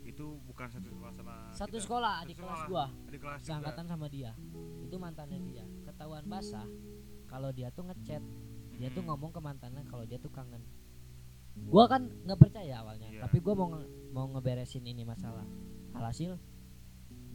[0.04, 1.82] Itu bukan satu sekolah sama satu kita.
[1.82, 2.54] sekolah Satu sekolah.
[2.54, 2.86] kelas gua.
[3.08, 4.32] Adik kelas seangkatan sama dia.
[4.82, 5.66] Itu mantannya dia.
[5.84, 6.68] Ketahuan basah
[7.26, 8.22] kalau dia tuh ngechat.
[8.74, 9.10] Dia tuh Hmm.
[9.10, 10.62] ngomong ke mantannya kalau dia tuh kangen.
[11.56, 13.22] Gua kan nggak percaya awalnya Iya.
[13.24, 15.46] tapi gua mau nge- mau ngeberesin ini masalah.
[15.94, 16.38] Alhasil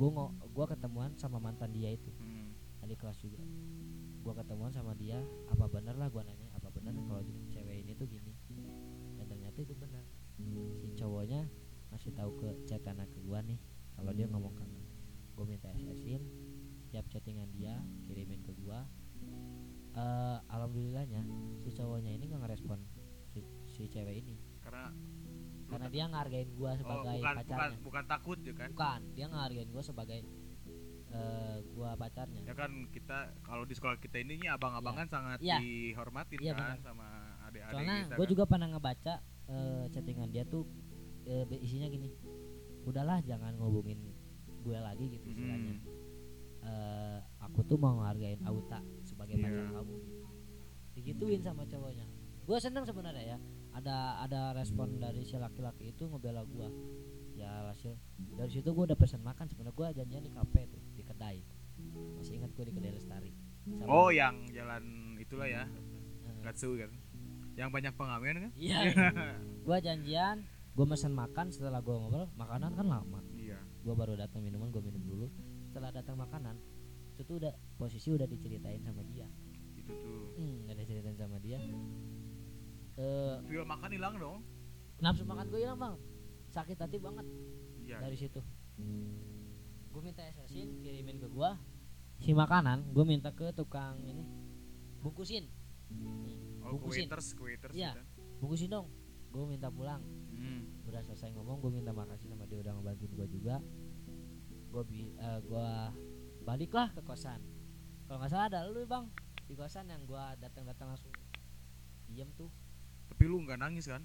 [0.06, 2.10] ngo- gua ketemuan sama mantan dia itu.
[2.22, 2.54] Hmm.
[2.86, 3.42] adik kelas juga.
[4.22, 5.18] Gua ketemuan sama dia
[5.50, 7.20] apa bener lah gua nanya apa bener kalau
[7.50, 8.32] cewek ini tuh gini.
[9.18, 10.06] Dan ternyata itu benar.
[10.78, 11.50] Si cowoknya
[11.90, 13.58] ngasih tahu ke chat anak ke gua nih
[13.98, 14.86] kalau dia ngomong kangen
[15.34, 15.44] gua.
[15.44, 16.22] Minta SS-in
[16.94, 18.86] tiap chattingan dia kirimin ke gua.
[19.98, 21.26] Eh alhamdulillahnya
[21.58, 22.78] si cowoknya ini nggak ngerespon
[23.34, 24.38] si, si cewek ini.
[24.62, 24.94] Karena
[25.68, 29.26] karena dia ngehargain gua oh, sebagai bukan, bukan pacarnya bukan takut ya kan bukan dia
[29.26, 30.20] ngehargain gua sebagai
[31.08, 35.56] eh gua pacarnya ya kan kita kalau di sekolah kita ini abang-abangan sangat Iya.
[35.58, 36.78] dihormatin Iya, kan benar.
[36.82, 37.06] sama
[37.42, 38.28] adik-adik soalnya gue kan.
[38.28, 39.14] juga pernah ngebaca
[39.46, 40.68] eh, chattingan dia tuh
[41.24, 42.12] be- isinya gini
[42.82, 44.00] udahlah jangan ngubungin
[44.58, 45.96] gue lagi gitu istilahnya Mm.
[46.60, 49.46] Eh, aku tuh mau ngehargain Auta sebagai Iya.
[49.46, 50.24] pacar kamu gitu
[50.92, 52.04] digituin sama cowoknya
[52.42, 53.38] gue seneng sebenarnya ya
[53.78, 56.66] ada ada respon dari si laki-laki itu ngebela gue
[57.38, 57.94] ya hasil
[58.34, 59.46] dari situ gue udah pesen makan.
[59.46, 61.38] Sebenarnya gue janjian di kafe tuh di kedai.
[62.18, 63.30] Masih ingat gue di kedai lestari.
[63.70, 65.62] Sama- oh yang jalan itulah ya.
[66.26, 66.90] Eh, Gatsu kan?
[67.54, 68.52] Yang banyak pengamen kan?
[68.54, 68.78] Iya.
[69.66, 70.46] Gue janjian
[70.78, 71.50] gue mesen makan.
[71.50, 73.18] Setelah gue ngobrol makanan kan lama.
[73.34, 73.58] Iya.
[73.82, 75.26] Gue baru datang minuman gue minum dulu.
[75.66, 76.54] Setelah datang makanan
[77.18, 79.26] itu tuh udah posisi udah diceritain sama dia.
[79.74, 80.38] Itu tuh.
[80.38, 81.58] Hmm, udah diceritain sama dia
[82.98, 84.38] eh feel makan hilang dong.
[84.98, 85.94] nafsu makan gue hilang bang.
[86.50, 87.22] Sakit hati banget.
[87.86, 88.02] Iya.
[88.02, 88.42] Dari situ.
[89.88, 91.50] Gue minta SSin kirimin ke gue
[92.18, 94.26] si makanan gue minta ke tukang ini.
[94.98, 95.46] Bungkusin.
[96.66, 97.06] Oh bungkusin.
[97.06, 97.94] waiters waiters Iya.
[97.94, 98.02] gitu.
[98.42, 98.90] bungkusin dong.
[99.30, 100.02] Gue minta pulang.
[100.38, 100.70] Hmm.
[100.86, 103.62] udah selesai ngomong gue minta makasih sama dia udah ngebantuin gue juga.
[104.68, 105.94] Gue bi eh, gua
[106.42, 107.38] baliklah ke kosan.
[108.08, 109.06] Kalau nggak salah ada lu bang.
[109.46, 111.12] Di kosan yang gue datang-datang langsung
[112.08, 112.48] diem tuh
[113.18, 113.98] tapi lu nggak nangis kan?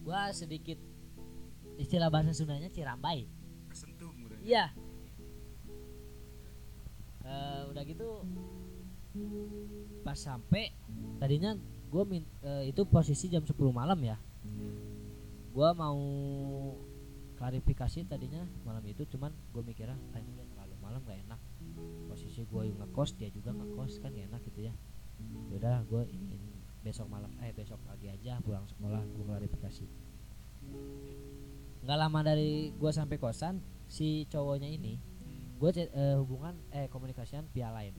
[0.00, 0.80] Gue sedikit
[1.76, 3.28] istilah bahasa Sundanya cirambai.
[3.68, 4.72] Kesentuh udah iya.
[7.20, 8.24] Eh, udah gitu
[10.00, 10.72] pas sampai
[11.20, 11.52] tadinya
[11.92, 14.16] gue min eh, itu posisi jam 10 malam ya.
[15.52, 16.00] Gue mau
[17.36, 21.40] klarifikasi tadinya malam itu cuman gue mikirnya ah, ini udah terlalu malam gak enak.
[22.08, 24.72] Posisi gue ngekos dia juga ngekos kan gak enak gitu ya.
[25.52, 26.53] Udah gue ini
[26.84, 29.86] besok malam eh besok pagi aja pulang sekolah gue klarifikasi.
[31.80, 35.00] Nggak lama dari gue sampai kosan si cowoknya ini
[35.56, 37.96] gue eh, hubungan eh komunikasian via lain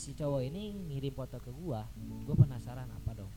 [0.00, 3.32] si cowok ini ngirim foto ke gua gue penasaran apa dong?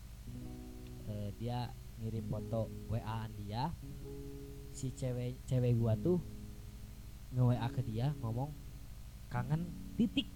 [1.12, 1.68] Eh, dia
[1.99, 3.68] ngirim foto wa dia
[4.72, 6.24] si cewek cewek gua tuh
[7.36, 8.56] nge wa ke dia ngomong
[9.28, 9.68] kangen
[9.99, 10.32] titik.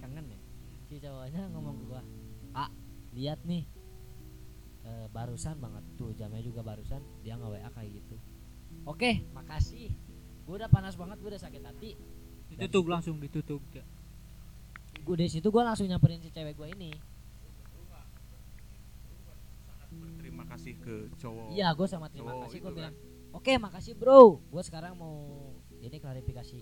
[0.00, 0.40] Kangen ya?
[0.88, 2.02] Si cowoknya ngomong ke gua
[2.54, 2.70] ah
[3.14, 3.66] lihat nih.
[4.80, 7.02] Eh, barusan banget tuh jamnya juga barusan.
[7.20, 8.16] Dia nge wa kayak gitu.
[8.88, 9.92] Oke makasih.
[10.48, 11.90] Gue udah panas banget gue udah sakit hati.
[12.50, 13.84] Ditutup langsung ditutup ya.
[15.00, 16.90] gue dari situ gue langsung nyamperin si cewek gue ini.
[19.90, 21.54] Berterima kasih ke cowok.
[21.54, 22.76] Iya gue sama terima cowok kasih gue kan.
[22.76, 22.94] bilang
[23.36, 24.42] oke makasih bro.
[24.48, 26.58] Gue sekarang mau ini klarifikasi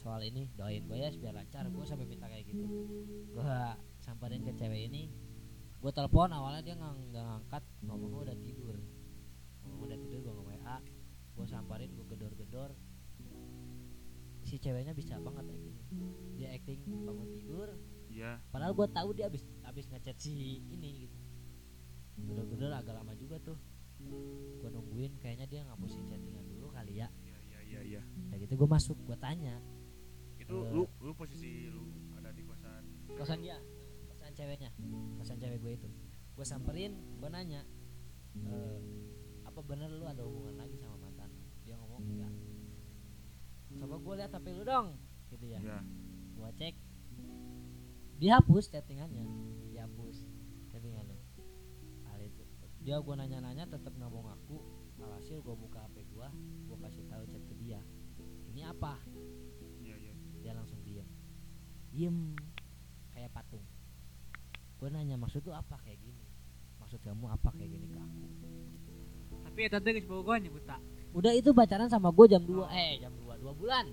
[0.00, 0.48] soal ini.
[0.54, 1.66] Doain gue ya biar lancar.
[1.68, 2.64] Gue sampai minta kayak gitu.
[3.34, 3.58] Gue
[4.00, 5.25] samperin ke cewek ini
[5.86, 8.74] gue telepon awalnya dia nggak nggak ngangkat ngomongnya udah tidur.
[9.62, 10.76] Ngomong udah tidur gue nge wa
[11.38, 12.70] gue samperin gue gedor-gedor.
[14.42, 15.78] Si ceweknya bisa banget acting.
[16.34, 17.68] Dia acting bangun tidur.
[18.10, 18.42] Iya.
[18.50, 21.18] Padahal gue tahu dia abis abis ngechat si ini gitu.
[22.34, 23.54] Gedor-gedor agak lama juga tuh.
[24.58, 27.06] Gue nungguin kayaknya dia ngapusin chattingan dulu kali ya.
[27.22, 28.02] Iya iya iya iya.
[28.34, 29.62] Kayak gitu gue masuk gue tanya.
[30.34, 30.82] Itu Eh.
[30.82, 32.82] lu lu posisi lu ada di kosan
[33.14, 33.54] kosan dia
[34.36, 34.70] ceweknya
[35.16, 35.88] kosan cewek gue itu.
[36.36, 37.64] Gue samperin gue nanya
[38.36, 38.78] "Eh,
[39.48, 42.34] apa bener lu ada hubungan lagi sama mantan lu?" dia ngomong enggak.
[43.80, 44.88] Coba gue lihat hp lu dong
[45.32, 45.58] gitu ya.
[45.64, 45.80] Iya.
[46.36, 46.74] Gue cek.
[48.16, 49.24] Dihapus chattingannya
[49.72, 50.28] dihapus
[50.68, 51.16] chattingannya.
[52.04, 52.44] Hal itu.
[52.84, 54.60] Dia gue nanya-nanya tetap nggak mau ngaku
[55.00, 56.28] alhasil gue buka hp gue
[56.68, 57.80] gue kasih tahu chat ke dia.
[58.52, 59.00] Ini apa?
[59.80, 60.14] Iya iya.
[60.44, 61.08] Dia langsung diem.
[61.92, 62.36] Diem
[63.16, 63.64] kayak patung
[64.76, 66.24] gue nanya maksud lu apa kayak gini?
[66.78, 68.24] Maksud kamu apa kayak gini ke aku?
[69.42, 70.76] Tapi ya tante geus bogohan ya buta
[71.10, 73.86] udah itu pacaran sama gue jam 2 eh jam 2 dua bulan.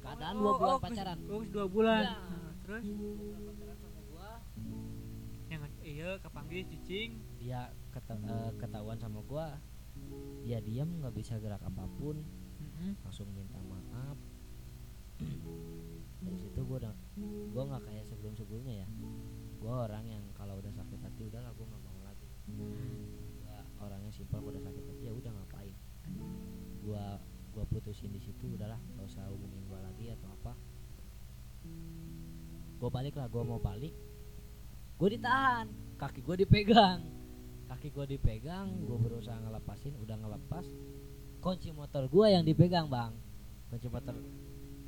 [0.00, 1.18] Keadaan dua Oh, bulan oh, pacaran.
[1.20, 2.02] geus dua bulan.
[2.02, 2.14] Iya.
[2.14, 2.84] Nah, terus?
[3.42, 4.28] Pacaran sama gue
[5.48, 7.10] yang iya kepanggil cicing.
[7.36, 7.60] Dia
[7.90, 9.46] keta- eh, ketahuan sama gue
[10.42, 12.22] dia diam nggak bisa gerak apa pun.
[12.60, 12.92] Mm-mm.
[13.02, 14.16] langsung minta maaf.
[16.20, 16.94] Dari situ gue udah
[17.50, 18.88] gue nggak kayak sebelum sebelumnya ya
[19.60, 22.28] gue orang yang kalau udah sakit hati udahlah gue nggak mau lagi.
[22.48, 25.76] Gue orangnya simpel udah sakit hati ya udah ngapain?
[26.80, 27.04] Gue
[27.50, 30.52] gue putusin di situ udahlah gak usah hubungin gue lagi atau apa.
[32.80, 33.92] Gue balik lah gue mau balik.
[34.96, 35.68] Gue ditahan
[36.00, 37.04] kaki gue dipegang.
[37.68, 40.64] Kaki gue dipegang gue berusaha ngelepasin udah ngelepas.
[41.44, 43.12] Kunci motor gue yang dipegang bang.
[43.68, 44.16] Kunci motor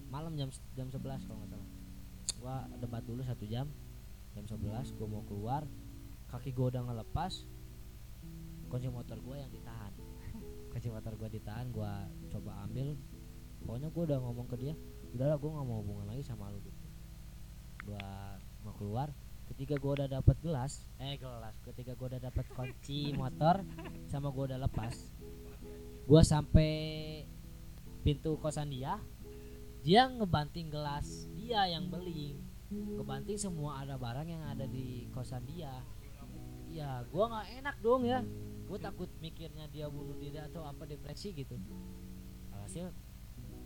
[0.09, 1.69] malam jam jam 11 kalau nggak salah.
[2.43, 3.71] Gua debat dulu satu jam
[4.33, 5.63] jam 11 gua mau keluar
[6.33, 7.45] kaki gua udah ngelepas
[8.73, 9.93] kunci motor gua yang ditahan.
[10.73, 12.97] Kunci motor gua ditahan gua coba ambil.
[13.61, 14.75] Pokoknya gua udah ngomong ke dia
[15.13, 16.83] udahlah gua nggak mau hubungan lagi sama lu gitu.
[17.85, 19.13] Gua mau keluar
[19.53, 23.61] ketika gua udah dapat gelas eh gelas ketika gua udah dapat kunci motor
[24.09, 24.97] sama gua udah lepas.
[26.09, 26.73] Gua sampai
[28.01, 28.97] pintu kosan dia
[29.85, 32.39] dia ngebanting gelas dia yang beli
[32.73, 35.83] ngebanting semua ada barang yang ada di kosan dia.
[36.73, 38.25] Ya gua nggak enak dong ya.
[38.65, 41.61] Gue takut mikirnya dia bunuh diri atau apa depresi gitu.
[42.55, 42.89] Alhasil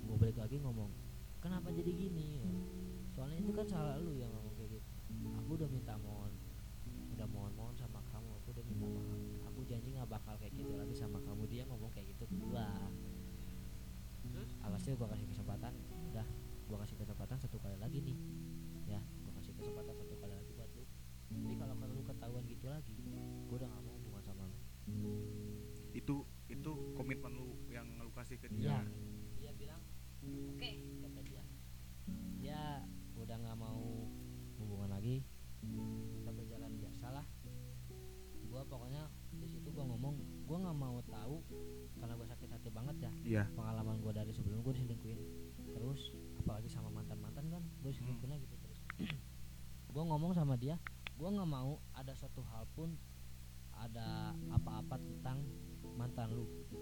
[0.06, 0.90] gue balik lagi ngomong
[1.38, 2.42] kenapa jadi gini?
[3.12, 4.88] Soalnya itu kan salah lu yang ngomong kayak gitu.
[5.44, 6.15] Aku udah minta mohon
[40.66, 41.36] nggak mau tahu
[42.02, 43.12] karena gua sakit hati banget ya.
[43.22, 43.42] Iya.
[43.54, 45.20] Pengalaman gua dari sebelum gua diselingkuhin.
[45.70, 46.00] Terus
[46.42, 48.80] apalagi sama mantan mantan kan gua diselingkuhinnya gitu terus.
[49.96, 50.76] Gua ngomong sama dia
[51.16, 52.92] gua nggak mau ada satu hal pun
[53.72, 55.40] ada apa-apa tentang
[55.96, 56.44] mantan lu.
[56.68, 56.76] Gitu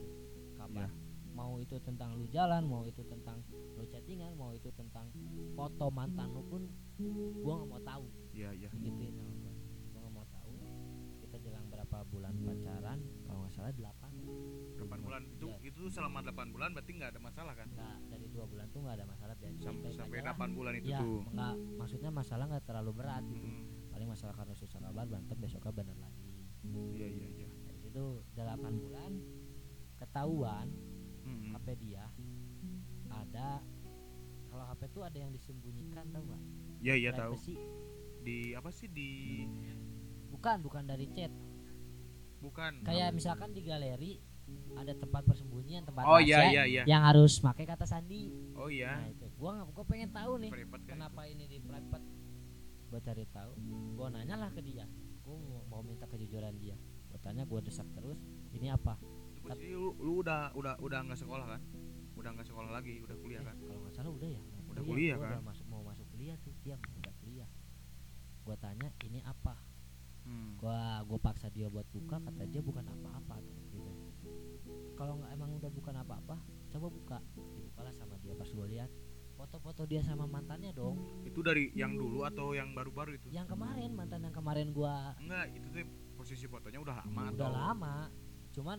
[0.58, 0.90] kabar
[1.34, 3.42] mau itu tentang lu jalan mau itu tentang
[3.74, 5.10] lu chattingan mau itu tentang
[5.58, 6.62] foto mantan lu pun
[7.42, 8.06] gua nggak mau tahu.
[8.34, 8.70] Iya iya.
[8.74, 9.54] Gituin sama gua.
[9.94, 10.54] Gua nggak mau tahu
[11.34, 12.98] kita jelang berapa bulan pacaran
[13.64, 14.12] salah delapan.
[14.76, 15.22] 8 bulan.
[15.24, 15.56] Itu Ya.
[15.64, 17.68] itu selama 8 bulan berarti nggak ada masalah kan?
[17.72, 19.34] Nggak dari dua bulan tuh nggak ada masalah.
[19.40, 20.34] Baik-baik sampai lah.
[20.36, 21.20] 8 bulan itu ya tuh.
[21.32, 23.48] nggak maksudnya masalah nggak terlalu berat gitu.
[23.48, 26.20] Mm, paling masalah karena susah kabar berantem besoknya bener lagi.
[26.92, 27.48] Iya iya iya.
[27.64, 28.04] Dari situ
[28.36, 29.12] delapan bulan
[29.96, 30.68] ketahuan
[31.24, 32.04] Mm, HP dia
[33.08, 33.64] ada
[34.52, 36.42] kalau HP tuh ada yang disembunyikan tau nggak?
[36.84, 37.32] Iya iya tahu
[38.20, 39.40] di apa sih di
[40.28, 41.32] bukan bukan dari chat
[42.44, 42.72] bukan.
[42.84, 44.12] Kayak misalkan di galeri
[44.76, 46.82] ada tempat persembunyian tempat oh iya rahasia iya iya.
[46.84, 48.28] yang harus pakai kata sandi.
[48.60, 49.00] Oh iya.
[49.00, 49.26] Nah itu.
[49.40, 52.04] Gua nggak gua pengen tahu nih Private kan kenapa ini di private
[52.92, 53.52] gua cari tahu.
[53.96, 54.84] Gua nanya lah ke dia.
[55.24, 55.40] Gua
[55.72, 56.76] mau, minta kejujuran dia.
[57.08, 58.20] Gua tanya gua desak terus
[58.52, 59.00] ini apa?
[59.40, 61.60] Posisi lu, lu udah udah udah nggak sekolah kan?
[62.14, 63.56] Udah nggak sekolah lagi udah kuliah Eh, kan?
[63.64, 64.42] kalau nggak salah udah ya
[64.74, 65.32] Udah kuliah, Gua kan?
[65.32, 67.48] udah masuk mau masuk kuliah tuh dia udah kuliah.
[68.44, 69.56] Gua tanya ini apa
[70.24, 70.56] Hmm.
[70.56, 73.80] gua gua paksa dia buat buka kata dia bukan apa-apa gitu.
[74.94, 76.36] Kalau nggak emang udah bukan apa-apa
[76.68, 77.18] coba buka.
[77.54, 78.90] Dibukalah sama dia pas gua lihat.
[79.34, 80.96] Foto-foto dia sama mantannya dong.
[81.22, 83.26] Itu dari yang dulu atau yang baru-baru itu?
[83.28, 85.12] Yang kemarin mantan yang kemarin gua.
[85.18, 87.50] Enggak itu tuh posisi fotonya udah lama udah atau?
[87.52, 87.94] lama.
[88.50, 88.78] Cuman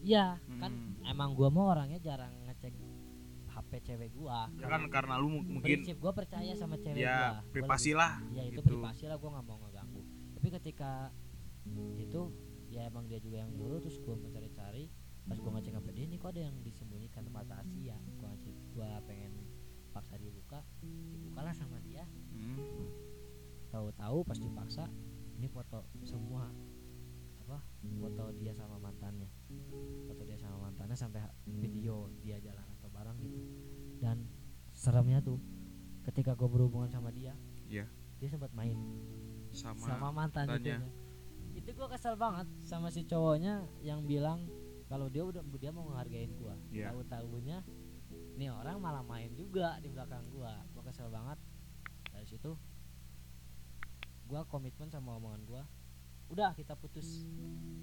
[0.00, 1.04] ya kan Hmm.
[1.04, 2.72] emang gua mau orangnya jarang ngecek
[3.50, 4.48] HP cewek gua.
[4.56, 7.52] Ya kan karena lu mu- mungkin prinsip gua percaya sama cewek gua ya Gua.
[7.52, 8.64] Privasi lah ya itu gitu.
[8.64, 9.58] privasi lah gue nggak mau
[10.40, 11.12] tapi ketika
[12.00, 12.32] itu
[12.72, 14.88] ya emang dia juga yang nyuruh terus gue mencari-cari.
[15.28, 18.88] Pas gue ngecek HP dia ini kok ada yang disembunyikan tempat rahasia gue ngecek gue
[19.04, 19.36] pengen
[19.92, 20.64] paksa dia buka.
[21.12, 22.08] Dibukalah sama dia.
[22.32, 22.56] Hmm.
[23.68, 24.88] tahu-tahu pas dipaksa
[25.38, 26.50] ini foto semua
[27.44, 27.60] apa
[28.00, 29.28] foto dia sama mantannya.
[30.08, 33.44] Foto dia sama mantannya sampai video dia jalan atau bareng gitu.
[34.00, 34.24] Dan
[34.72, 35.36] seremnya tuh
[36.08, 37.36] ketika gue berhubungan sama dia
[37.68, 37.84] Iya.
[38.16, 38.80] dia sempat main
[39.60, 40.80] sama, sama mantan mantannya.
[41.52, 44.48] itu itu gue kesel banget sama si cowoknya yang bilang
[44.88, 46.90] kalau dia udah dia mau menghargain gue Iya.
[46.90, 47.58] tahu tahunya
[48.34, 51.36] nih orang malah main juga di belakang gue gue kesel banget.
[52.10, 52.56] Dari situ
[54.26, 55.62] gue komitmen sama omongan gue
[56.30, 57.26] udah kita putus.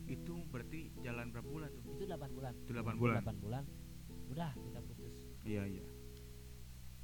[0.08, 1.84] Itu berarti jalan berapa bulan tuh?
[2.00, 2.54] Itu 8 bulan.
[2.64, 3.22] Itu 8 bulan.
[3.24, 3.64] 8 bulan.
[4.32, 5.16] Udah kita putus.
[5.44, 5.84] Iya iya.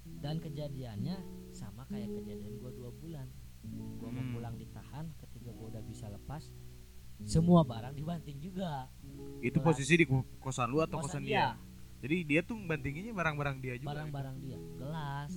[0.04, 1.16] Dan kejadiannya
[1.52, 3.28] sama kayak kejadian gue dua bulan
[3.64, 4.34] gue mau Hmm.
[4.34, 6.44] pulang ditahan ketika gue udah bisa lepas
[7.22, 8.92] semua barang dibanting juga.
[9.40, 9.68] Itu Kelas.
[9.70, 11.56] posisi di ko- kosan lu atau Kosan kosan dia.
[11.98, 13.96] jadi dia tuh bantinginnya barang-barang dia juga?
[13.96, 14.58] Barang-barang dia.
[14.76, 15.32] Gelas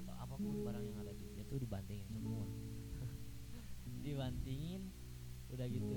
[0.00, 2.42] atau apa pun barang yang ada di dia tuh dibantingin semua.
[4.02, 4.82] Dibantingin
[5.48, 5.96] udah gitu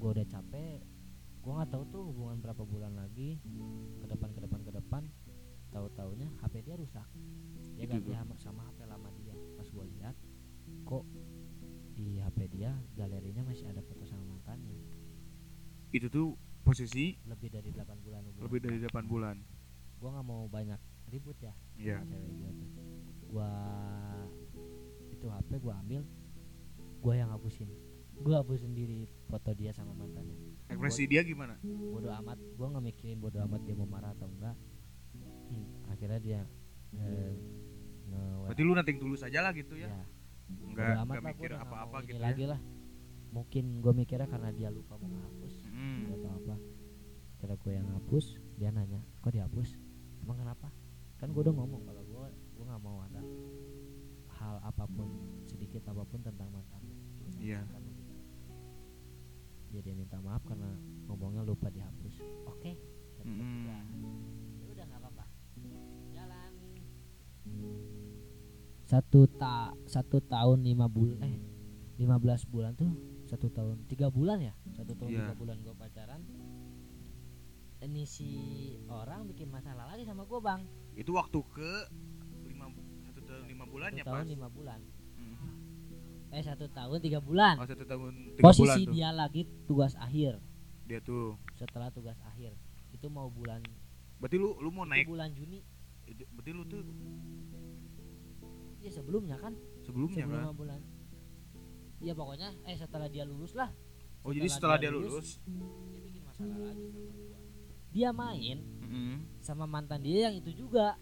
[0.00, 0.80] gua udah capek
[1.40, 3.36] gua nggak tahu tuh hubungan berapa bulan lagi
[3.96, 5.02] ke depan ke depan ke depan.
[5.70, 7.06] Tahu taunya HP dia rusak.
[7.78, 8.36] Dia Itu ganti tuh.
[8.42, 9.32] sama, HP lama dia.
[9.54, 10.16] Pas gua lihat
[10.82, 11.04] kok
[11.94, 14.74] di HP dia galerinya masih ada foto sama mantannya.
[15.92, 18.44] Itu tuh posisi lebih dari 8 bulan hubungan.
[18.50, 19.36] Lebih dari 8 bulan.
[19.96, 22.02] Gua nggak mau banyak ribut ya Iya.
[22.02, 22.68] sama cewek gua tuh.
[23.30, 23.50] Gua
[25.08, 26.02] itu HP gua ambil
[27.00, 27.70] gua yang hapusin
[28.20, 30.36] gua hapus sendiri foto dia sama mantannya.
[30.68, 31.56] Ekspresi dia gimana?
[31.64, 32.36] Bodoh amat.
[32.54, 34.56] Gua nggak mikirin bodoh amat dia mau marah atau enggak.
[35.50, 36.40] Hmm, akhirnya dia
[36.94, 37.32] eh,
[38.06, 39.88] nge berarti lu nanti tulus aja lah gitu ya?
[39.88, 40.02] Ya
[40.50, 42.60] nggak bodo amat nggak lah gua mikir apa-apa gitu lagi ya lah.
[43.30, 46.00] Mungkin gua mikirnya karena dia lupa mau ngehapus Mm.
[46.12, 46.54] atau apa.
[47.40, 49.80] Kira gue yang hapus dia nanya kok dihapus?
[50.20, 50.68] Emang kenapa?
[51.16, 53.22] Kan gue udah ngomong kalau gue gue nggak mau ada
[54.36, 55.08] hal apa pun
[55.48, 56.84] sedikit apa pun tentang mantan
[57.40, 57.64] Iya.
[59.70, 59.78] Gitu.
[59.78, 60.66] ya dia minta maaf karena
[61.06, 62.72] ngomongnya lupa dihapus oke
[63.20, 63.64] Mm-mm.
[63.64, 63.78] gua.
[64.58, 65.24] ya udah nggak apa-apa
[66.10, 66.50] jalan
[68.82, 69.54] satu ta
[69.86, 71.38] satu tahun lima bulan eh
[71.96, 72.10] 15
[72.48, 72.90] bulan tuh
[73.24, 75.18] satu tahun tiga bulan ya satu tahun Iya.
[75.22, 76.20] tiga bulan gue pacaran
[77.80, 78.28] ini si
[78.88, 80.60] orang bikin masalah lagi sama gue bang
[80.96, 81.72] itu waktu ke
[82.44, 82.66] lima
[83.06, 84.99] satu tahun lima bulan satu ya tahun pas lima bulan Mm.
[86.30, 87.58] Eh satu tahun tiga bulan.
[87.58, 88.92] Oh satu tahun tiga bulan posisi tuh.
[88.94, 90.38] dia lagi tugas akhir.
[90.86, 91.34] Dia tuh.
[91.54, 92.54] Setelah tugas akhir.
[92.90, 93.62] Itu mau bulan
[94.20, 95.64] berarti lu lu mau naik bulan Juni.
[96.04, 96.80] Itu- berarti lu tuh
[98.80, 99.52] ya sebelumnya kan?
[99.82, 100.54] Sebelumnya sebelum kan?
[100.54, 100.80] bulan.
[102.00, 103.68] Iya pokoknya eh setelah dia lulus lah.
[104.20, 105.40] Oh jadi setelah dia lulus
[105.88, 107.38] dia bikin masalah lagi sama gua.
[107.90, 108.58] Dia main
[108.90, 109.16] Mm.
[109.38, 110.98] sama mantan dia yang itu juga.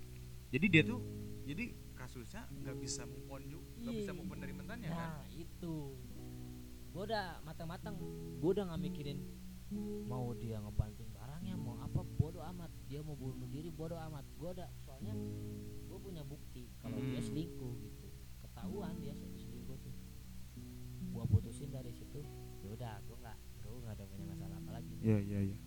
[0.48, 1.00] Jadi dia tuh
[1.42, 4.00] jadi kasusnya nggak bisa move on juga nggak Iya.
[4.00, 4.98] bisa move on dari mantannya kan?
[4.98, 5.74] nah itu.
[6.88, 7.94] Gua udah matang-matang.
[8.36, 9.18] Gua udah nggak mikirin
[10.04, 12.72] mau dia ngebanting barangnya mau apa bodoh amat.
[12.84, 14.24] Dia mau bunuh diri bodoh amat.
[14.34, 15.12] Gua udah soalnya
[15.84, 17.26] gua punya bukti kalau dia Hmm.
[17.26, 18.08] selingkuh gitu.
[18.40, 19.94] Ketahuan dia selingkuh tuh.
[21.08, 22.24] Gua putusin dari situ
[22.58, 24.94] ya udah gua nggak gua nggak ada punya masalah apa lagi.
[24.98, 25.57] Iya iya iya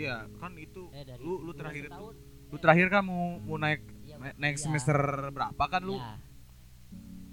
[0.00, 2.14] berarti ya kan itu eh dari lu lu terakhir itu setahun,
[2.50, 4.98] lu eh, terakhir kan mau mau naik iya, na- naik iya, semester
[5.32, 5.96] berapa kan lu?
[6.00, 6.12] Iya.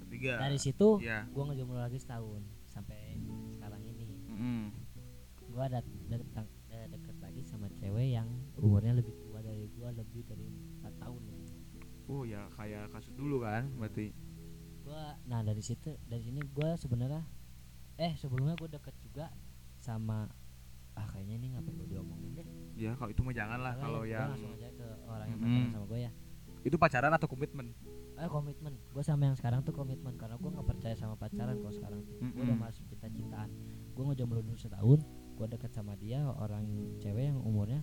[0.08, 0.34] ketiga.
[0.40, 1.20] Dari situ iya.
[1.32, 3.20] gua ngejomblo lagi setahun sampai
[3.56, 4.06] sekarang ini.
[4.28, 4.66] Mm.
[5.52, 8.30] gua ada datang eh, deket lagi sama cewek yang
[8.62, 10.48] umurnya lebih tua dari gua lebih dari
[10.80, 11.22] empat tahun.
[12.08, 14.12] Oh ya kayak kasus dulu kan berarti.
[14.84, 17.24] Gua nah dari situ dari sini gua sebenarnya
[17.98, 19.34] eh sebelumnya gua deket juga
[19.82, 20.30] sama
[20.98, 22.48] ah kayaknya ini nggak perlu diomongin deh.
[22.74, 25.86] Ya kalau itu mah jangan lah kalau yang langsung aja ke orang yang pacaran sama
[25.86, 26.12] gua ya.
[26.66, 27.68] Itu pacaran atau komitmen?
[28.18, 28.74] Eh komitmen.
[28.90, 32.18] Gue sama yang sekarang tuh komitmen karena gue nggak percaya sama pacaran kalau sekarang tuh.
[32.18, 33.50] Gue udah masuk cinta-cintaan
[33.94, 35.02] gue ngejomblo dulu setahun
[35.38, 36.66] gue deket sama dia orang
[37.02, 37.82] cewek yang umurnya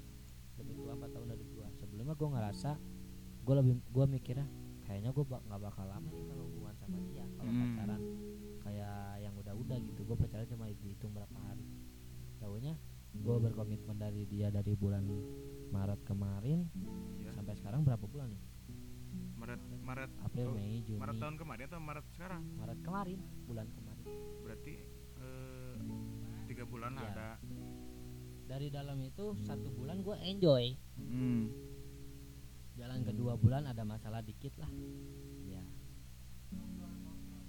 [0.55, 2.71] lebih tua 4 tahun dari gue sebelumnya gue ngerasa
[3.43, 4.47] gue lebih gue mikirnya
[4.87, 7.59] kayaknya gue nggak bakal lama nih kalau hubungan sama dia kalau Mm.
[7.59, 8.01] pacaran.
[8.63, 11.67] Kayak yang udah-udah gitu gue pacaran cuma dihitung berapa hari.
[12.39, 12.75] Tahunya
[13.15, 15.07] gue berkomitmen dari dia dari bulan
[15.71, 16.67] Maret kemarin
[17.19, 17.31] Ya.
[17.33, 18.43] sampai sekarang berapa bulan nih
[19.35, 20.99] Maret Maret April Oh, Mei Juni.
[20.99, 22.43] Maret tahun kemarin atau Maret sekarang?
[22.57, 24.05] Maret kemarin bulan kemarin.
[24.41, 24.75] Berarti
[25.17, 25.75] eh,
[26.45, 27.05] tiga bulan Iya.
[27.07, 27.31] ada.
[28.45, 30.65] Dari dalam itu satu bulan gue enjoy.
[30.99, 31.45] Hmm.
[32.75, 34.67] jalan kedua bulan ada masalah dikit lah.
[35.41, 35.63] Ya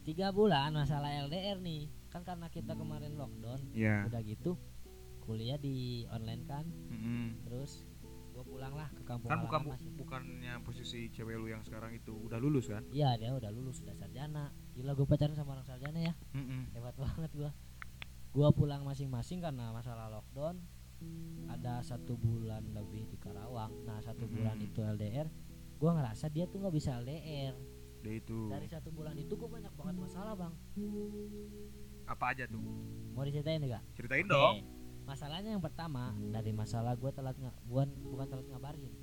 [0.03, 1.89] tiga bulan masalah LDR nih.
[2.13, 4.53] Kan karena kita kemarin lockdown ya udah gitu
[5.26, 5.76] kuliah di
[6.07, 6.65] online kan.
[6.88, 7.43] Mm-mm.
[7.43, 7.84] terus
[8.30, 12.13] gue pulang lah ke kampung kan bukan masih bukannya posisi cewek lu yang sekarang itu
[12.21, 12.84] udah lulus kan?
[12.89, 14.51] Iya dia udah lulus udah sarjana.
[14.71, 16.13] Gila gue pacaran sama orang sarjana ya.
[16.32, 16.71] Mm-mm.
[16.71, 17.51] hebat banget gua.
[18.30, 20.59] Gua pulang masing-masing karena masalah lockdown.
[21.47, 23.71] Ada satu bulan lebih di Karawang.
[23.84, 24.65] Nah satu bulan Mhm.
[24.65, 25.28] itu LDR
[25.76, 27.55] gua ngerasa dia tuh nggak bisa LDR
[27.99, 30.53] dia itu dari satu bulan itu gua banyak banget masalah bang.
[32.05, 32.61] Apa aja tuh?
[33.11, 34.61] Mau diceritain enggak ceritain dong
[35.05, 38.93] masalahnya yang pertama dari masalah gua telat nggak bukan bukan telat ngabarin.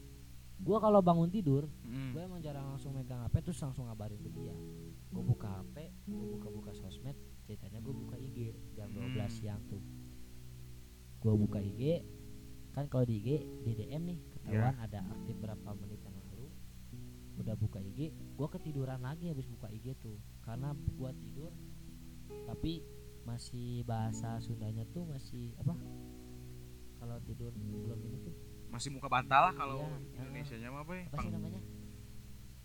[0.59, 2.14] Gua kalau bangun tidur Mm.
[2.14, 4.55] gue emang jarang langsung megang HP terus langsung ngabarin ke dia.
[5.09, 5.76] Gue buka HP
[6.07, 8.38] gue buka-buka sosmed ceritanya gue buka IG
[8.72, 9.28] jam 12 Hmm.
[9.28, 9.82] siang tuh.
[11.18, 12.07] Gue buka IG
[12.72, 13.28] kan kalau di IG
[13.61, 16.46] di DM nih ketahuan ada aktif berapa menit yang lalu.
[17.36, 17.98] Udah buka IG
[18.32, 20.16] gue ketiduran lagi habis buka IG tuh.
[20.40, 21.50] Karena gue tidur
[22.46, 22.80] tapi
[23.23, 25.75] masih bahasa Sundanya tuh masih apa?
[26.99, 28.35] Kalau tidur belum ini tuh
[28.68, 31.61] masih muka bantal lah kalau Iya, Indonesia nya mah apa ya apa sih namanya?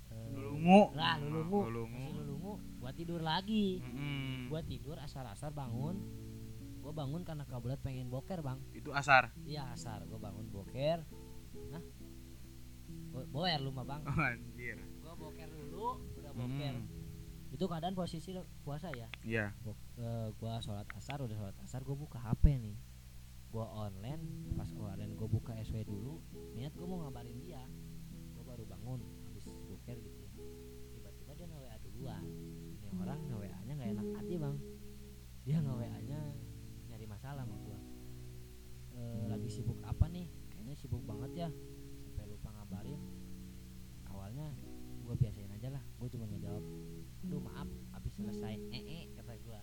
[0.07, 0.81] Eh, lulungu.
[0.95, 1.59] lah lulungu.
[1.67, 1.99] lulungu.
[1.99, 2.53] Masih lulungu.
[2.79, 3.83] Buat tidur lagi.
[3.83, 4.47] Mm-mm.
[4.47, 5.99] gua tidur asar-asar bangun.
[6.79, 8.55] Gua bangun karena kabulat pengen boker bang.
[8.71, 9.35] Itu asar?
[9.43, 10.07] Iya asar.
[10.07, 11.03] Gua bangun boker.
[11.69, 11.83] Nah.
[13.11, 14.01] Bo- boer lu mah bang.
[14.07, 14.79] Oh, anjir.
[15.03, 16.73] Gua boker dulu udah boker.
[16.79, 16.96] Mm.
[17.51, 19.07] Itu keadaan posisi puasa ya?
[19.23, 19.55] Iya.
[19.97, 22.77] Eh, gua sholat asar udah sholat asar gua buka hp nih.
[23.47, 26.19] Gua online pas online gua buka SW dulu
[26.53, 27.63] niat gua mau ngabarin dia.
[28.35, 30.31] Gua baru bangun habis boker gitu ya.
[30.91, 32.23] Tiba-tiba dia nge WA duluan.
[32.83, 34.55] Ini orang nge WA nya nggak enak hati bang.
[35.47, 36.19] Dia nge WA nya
[36.91, 37.79] nyari masalah sama gua.
[38.97, 40.27] Eh, lagi sibuk apa nih?
[40.51, 41.49] Kayaknya sibuk banget ya.
[42.03, 42.99] Sampai lupa ngabarin.
[44.11, 44.51] Awalnya
[45.07, 46.67] gua biasain aja lah gua cuma ngejawab
[47.27, 48.55] aduh maaf habis selesai.
[48.71, 49.59] Ee -e, kata gua.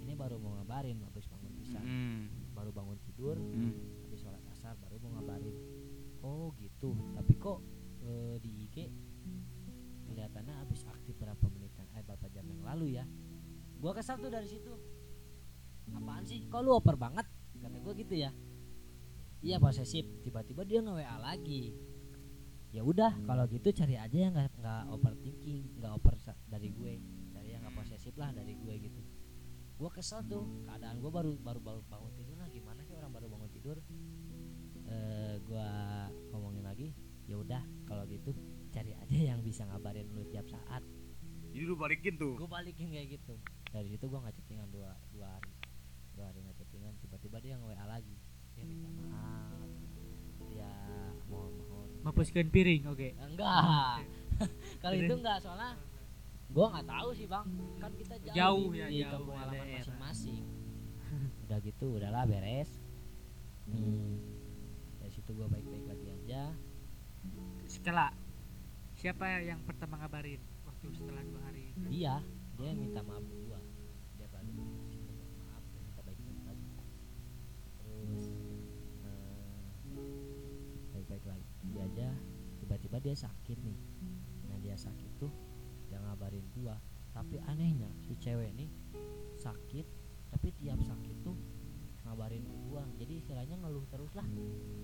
[0.00, 1.76] Ini baru mau ngabarin habis bangun bisa.
[1.84, 2.56] Mm.
[2.56, 4.06] baru bangun tidur Mm.
[4.08, 5.52] habis sholat asar baru mau ngabarin.
[6.24, 6.96] Oh gitu.
[7.12, 7.60] Tapi kok
[8.00, 8.88] eh, di IG
[10.08, 13.04] kelihatannya habis aktif berapa menitan eh berapa jam yang lalu ya?
[13.76, 14.72] Gua kesal tuh dari situ.
[15.92, 16.48] Apaan sih?
[16.48, 17.28] Kok lu oper banget?
[17.60, 18.32] Kata gua gitu ya.
[19.44, 20.08] Iya posesif.
[20.24, 21.76] Tiba-tiba dia nge WA lagi.
[22.72, 26.16] Ya udah kalau gitu cari aja yang nggak nggak overthinking nggak over
[26.54, 26.92] dari gue.
[27.34, 29.02] Cari yang nggak posesif lah dari gue gitu.
[29.74, 32.46] Gue kesel tuh keadaan gue baru baru baru bangun tidur lah.
[32.46, 33.76] Gimana sih orang baru bangun tidur?
[34.86, 35.68] Eh gue
[36.30, 36.94] ngomongin lagi
[37.24, 38.36] ya udah kalau gitu
[38.68, 40.82] cari aja yang bisa ngabarin lu tiap saat.
[41.50, 42.38] Jadi lu balikin tuh?
[42.38, 43.34] Gue balikin kayak gitu.
[43.74, 45.50] Dari situ gue nggak chattingan dua dua hari.
[46.14, 48.16] Dua hari nggak chattingan tiba-tiba dia nge WA lagi.
[48.54, 49.66] Dia minta maaf.
[50.54, 50.70] Dia
[51.26, 51.88] mohon mohon.
[52.06, 53.08] Mapuskeun piring oke.
[53.18, 54.06] Enggak.
[54.82, 55.74] Kalau itu enggak soalnya
[56.54, 57.46] gua nggak tahu sih bang.
[57.82, 59.78] Kan kita jauh, Jauh di, ya, di jauh kampung halaman daerah.
[59.82, 60.44] masing-masing.
[61.44, 62.70] Udah gitu udahlah beres.
[63.64, 64.20] Hmm.
[65.00, 66.42] dari situ gua baik-baik lagi aja.
[67.66, 68.12] Setelah
[68.94, 72.20] siapa yang pertama ngabarin waktu setelah dua hari dia
[72.54, 73.58] dia yang minta maaf gua.
[74.14, 76.68] Dia baru minta maaf dan minta baik-baik lagi.
[77.82, 78.24] Terus
[79.02, 79.44] eh,
[80.94, 82.08] baik-baik lagi dia aja.
[82.62, 83.78] Tiba-tiba dia sakit nih.
[84.48, 85.32] Nah dia sakit tuh
[85.88, 86.76] dia ngabarin gua.
[87.14, 88.70] Tapi anehnya si cewek nih
[89.38, 89.86] sakit
[90.34, 91.36] tapi tiap sakit tuh
[92.04, 92.82] ngabarin ke gua.
[92.98, 94.26] Jadi istilahnya ngeluh terus lah.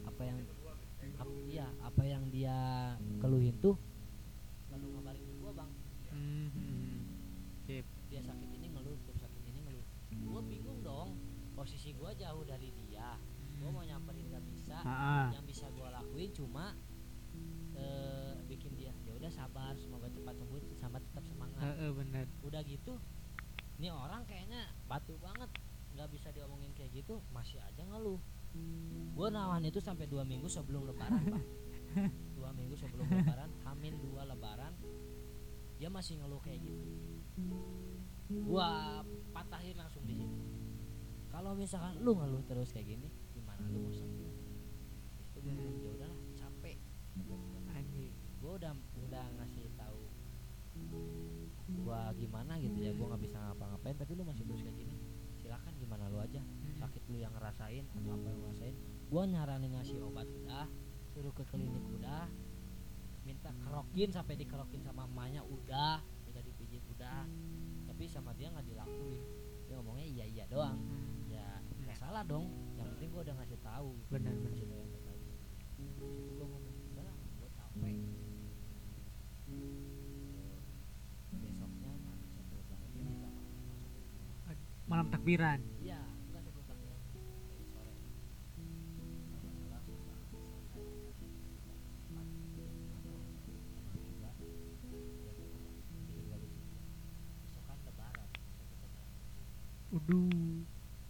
[0.07, 0.38] Apa yang
[1.18, 2.57] ap- iya apa yang dia
[3.18, 3.76] keluhin tuh
[4.70, 5.70] lalu ngabarin ke gua bang.
[6.11, 6.98] Mhm.
[8.11, 9.86] dia sakit ini ngeluh tiap sakit ini ngeluh.
[10.26, 11.14] Gua bingung dong
[11.55, 13.14] posisi gua jauh dari dia.
[13.62, 14.82] Gua mau nyamperin gak bisa.
[15.30, 16.74] Yang bisa gua lakuin cuma
[17.78, 18.09] eh,
[19.20, 21.60] udah sabar semoga cepat sembuh sama tetap semangat.
[21.60, 22.24] Heeh, bener.
[22.40, 22.96] Udah gitu
[23.76, 25.48] ini orang kayaknya batu banget
[25.96, 28.16] nggak bisa diomongin kayak gitu masih aja ngeluh.
[29.12, 31.44] Gue nawan itu sampai dua minggu sebelum lebaran pak
[32.36, 34.72] dua minggu sebelum lebaran hamin dua lebaran
[35.76, 36.84] dia masih ngeluh kayak gitu.
[38.30, 39.00] Gua
[39.32, 40.40] patahin langsung di situ.
[41.28, 44.32] Kalau misalkan lu ngeluh terus kayak gini gimana lu mau sembuh?
[45.24, 46.76] Itu gue bilang ya udahlah capek.
[47.24, 47.40] Gua
[48.40, 48.72] gue udah
[49.11, 49.98] udah ngasih tahu
[51.82, 54.94] gua gimana gitu ya gua nggak bisa ngapa-ngapain tapi lu masih terus kayak gini
[55.34, 56.38] silakan gimana lu aja
[56.78, 58.74] sakit lu yang ngerasain atau apa yang lu rasain
[59.11, 60.70] gua nyaranin ngasih obat udah
[61.11, 62.30] suruh ke klinik udah
[63.26, 67.26] minta kerokin sampai dikerokin sama emaknya udah minta dipijit udah
[67.90, 69.26] tapi sama dia nggak dilakuin
[69.66, 70.78] dia ngomongnya iya iya doang
[71.26, 72.46] ya nggak salah dong
[72.78, 73.90] yang penting gua udah ngasih tahu.
[74.08, 74.69] Bener bener
[84.91, 85.07] besok
[97.86, 98.28] kita jalan
[99.91, 100.26] Uduh.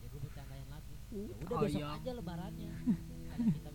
[0.01, 0.95] Ya gue bercandain lagi.
[1.13, 1.97] Ya udah besok ayam.
[1.97, 2.73] aja lebarannya.
[3.33, 3.70] Karena kita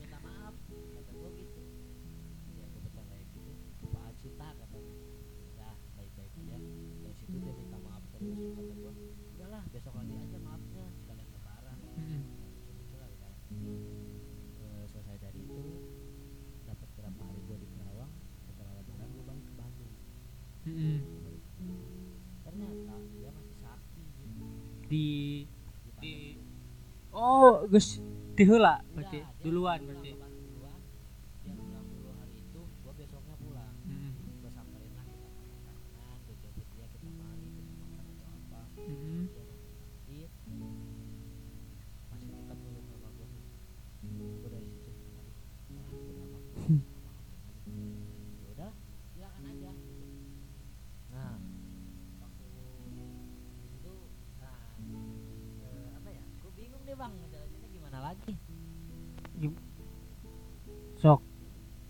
[24.85, 25.45] di
[26.01, 26.37] di
[27.15, 27.99] oh Gus
[28.35, 30.11] diheula Udah, berarti dia duluan berarti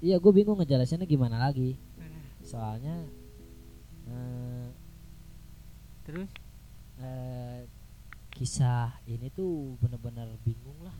[0.06, 1.74] iya gue bingung ngejelasinnya gimana lagi.
[2.46, 3.10] Soalnya
[4.06, 4.70] eh,
[6.06, 6.30] Terus?
[7.02, 7.66] eh,
[8.30, 10.94] kisah ini tuh bener-bener bingung lah.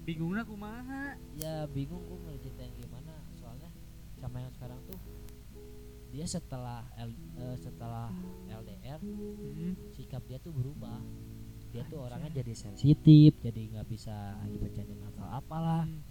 [0.00, 1.14] Bingungnya kumaha?
[1.36, 3.12] ya bingung gue ngeritain gimana.
[3.36, 3.68] Soalnya
[4.16, 4.96] sama yang sekarang tuh
[6.10, 8.08] dia setelah L, eh, setelah
[8.48, 9.76] LDR Hmm.
[9.92, 10.98] sikap dia tuh berubah.
[11.70, 16.02] Dia tuh orangnya jadi sensitif jadi nggak bisa dipercayain atau apalah Hmm.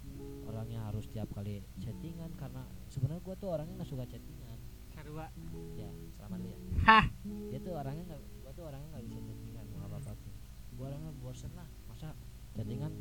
[0.49, 4.57] Orangnya harus tiap kali chattingan karena sebenarnya gue tuh orangnya nggak suka chattingan
[4.89, 5.27] Sarua.
[5.73, 7.05] ya selamat lu ya Hah.
[7.23, 10.33] dia tuh orangnya nggak gue tuh orangnya nggak bisa chattingan mau apa apa tuh
[10.69, 12.09] gue orangnya bosen lah masa
[12.51, 12.91] chattingan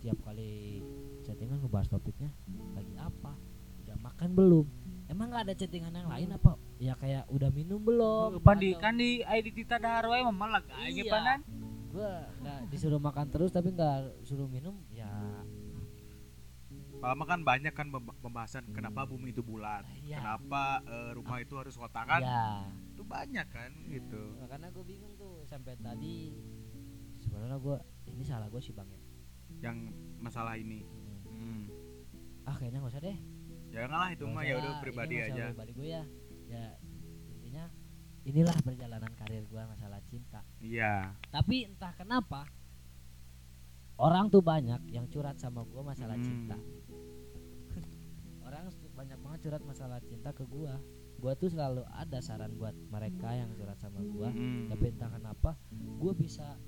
[0.00, 0.80] tiap kali
[1.22, 2.32] chattingan ngebahas topiknya
[2.72, 3.32] lagi apa
[3.84, 4.66] udah makan belum
[5.06, 8.94] emang nggak ada chattingan yang lain apa ya kayak udah minum belum Pan di kan
[8.94, 11.10] di ID Tita Dahar we memelag aja Iya.
[11.10, 11.40] panan.
[11.90, 12.10] gue
[12.40, 15.10] nggak disuruh makan terus tapi nggak suruh minum ya
[17.00, 21.56] Lama kan banyak kan pemba- pembahasan kenapa bumi itu bulat, ya kenapa eh, rumah itu
[21.56, 22.20] harus kotak kan?
[22.20, 24.36] ya Itu banyak kan gitu.
[24.42, 26.36] karena gue bingung tuh sampai tadi
[27.18, 27.76] sebenarnya gue
[28.06, 29.00] ini salah gue sih bang ya
[29.62, 29.76] Yang
[30.18, 30.84] masalah ini.
[30.84, 31.20] Hmm.
[31.26, 31.62] Hmm.
[32.42, 33.18] ah kayaknya nggak usah deh
[33.70, 35.44] Janganlah itu Nggak mah ya udah pribadi aja.
[35.48, 36.04] pribadi gue ya
[36.46, 36.64] ya
[37.30, 37.64] intinya
[38.22, 41.16] inilah perjalanan karir gue masalah cinta Iya.
[41.30, 42.44] tapi entah kenapa
[43.96, 46.26] orang tuh banyak yang curhat sama gue masalah Hmm.
[46.26, 46.58] cinta
[49.00, 50.72] banyak banget curhat masalah cinta ke gue
[51.16, 54.68] gue tuh selalu ada saran buat mereka yang curhat sama gue Mm-mm.
[54.68, 56.60] tapi entah kenapa gue bisa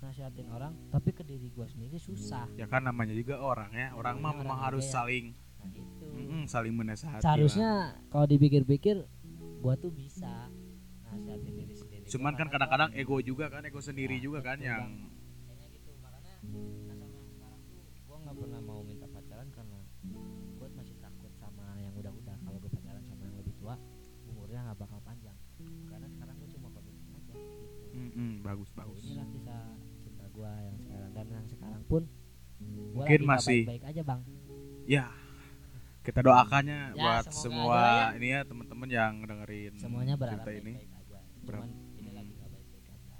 [0.00, 3.92] nasihatin orang tapi ke diri gue sendiri susah Ya kan namanya juga orang ya.
[3.92, 5.00] Orang mah Orang memang harus ya.
[5.00, 6.04] saling nah itu
[6.48, 7.20] saling menasehati.
[7.20, 8.96] seharusnya kalau dipikir-pikir
[9.60, 10.48] gue tuh bisa
[11.04, 14.56] nasihatin diri sendiri gua, Cuman kan kadang-kadang ego juga kan, ego sendiri Ya, juga kan
[14.56, 14.84] yang
[15.68, 16.36] gitu makanya
[28.50, 29.00] bagus bagus.
[29.04, 29.62] inilah kisah
[30.00, 32.02] cinta gue yang sekarang dan yang sekarang pun
[32.92, 34.20] Mungkin masih- baik-baik aja bang
[34.84, 35.04] Ya.
[36.00, 38.16] Kita doakannya Ya, buat semua aja ya.
[38.16, 40.72] ini ya teman-teman yang dengerin semuanya berharap cerita ini.
[40.74, 43.14] baik-baik aja cuman ini lagi nggak baik-baik aja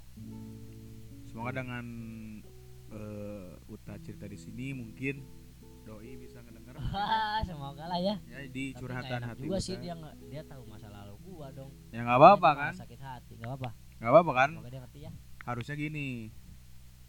[1.23, 1.85] Semoga dengan
[2.89, 5.23] eh, Uta cerita di sini mungkin
[5.81, 6.75] doi bisa ngedenger
[7.47, 9.63] semoga lah ya ya di Tapi curhatan hati juga Uta.
[9.63, 12.73] sih dia nggak dia tahu masa lalu gua dong Ya nggak apa-apa Dia kan?
[12.75, 13.69] sakit hati nggak apa
[14.01, 14.49] Nggak apa-apa kan?
[14.51, 16.07] semoga dia ngerti ya Harusnya gini.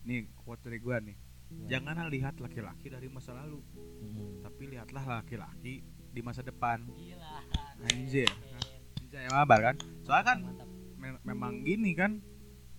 [0.03, 1.17] Nih quote dari gua nih.
[1.49, 1.69] Gimana?
[1.69, 4.41] Janganlah lihat laki-laki dari masa lalu, Hmm.
[4.41, 6.85] tapi lihatlah laki-laki di masa depan.
[6.87, 7.41] gila
[7.83, 8.29] Anjir.
[8.29, 8.81] keren.
[9.03, 9.75] Anjay, mabar kan?
[10.01, 12.21] Soalnya kan mantap me- memang gini kan.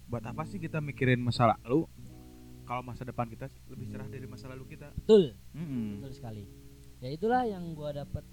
[0.06, 1.86] Buat apa sih kita mikirin masa lalu?
[2.64, 4.90] Kalau masa depan kita lebih cerah dari masa lalu kita.
[4.96, 6.00] betul Mm-mm.
[6.00, 6.44] betul sekali
[6.98, 8.24] ya itulah yang gua dapat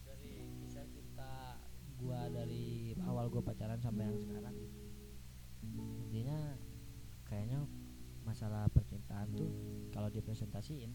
[0.00, 1.58] dari kisah cinta
[1.98, 2.64] gua dari
[3.02, 4.54] awal gua pacaran sampai yang sekarang
[6.04, 6.38] intinya
[7.24, 7.64] kayaknya
[8.22, 9.50] masalah percintaan tuh
[9.90, 10.92] kalau dipresentasiin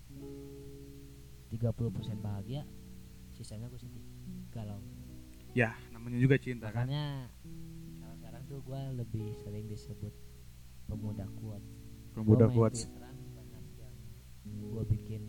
[1.49, 1.61] 30%
[2.19, 2.65] bahagia
[3.31, 4.03] sisanya gue sedih
[4.49, 4.81] galau
[5.49, 6.85] Ya, namanya juga cinta kan.
[6.85, 10.13] makanya sekarang sekarang tuh gue lebih sering disebut
[10.85, 11.61] pemuda kuat
[12.09, 12.73] Pemuda Gua kuat.
[14.45, 15.21] Gue bikin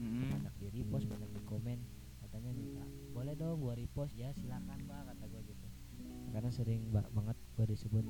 [0.00, 0.28] Mm-mm.
[0.32, 1.78] banyak di repost banyak di komen
[2.20, 4.92] katanya minta boleh dong gue repost ya silakan gitu
[6.30, 8.04] karena sering ba- banget gue disebut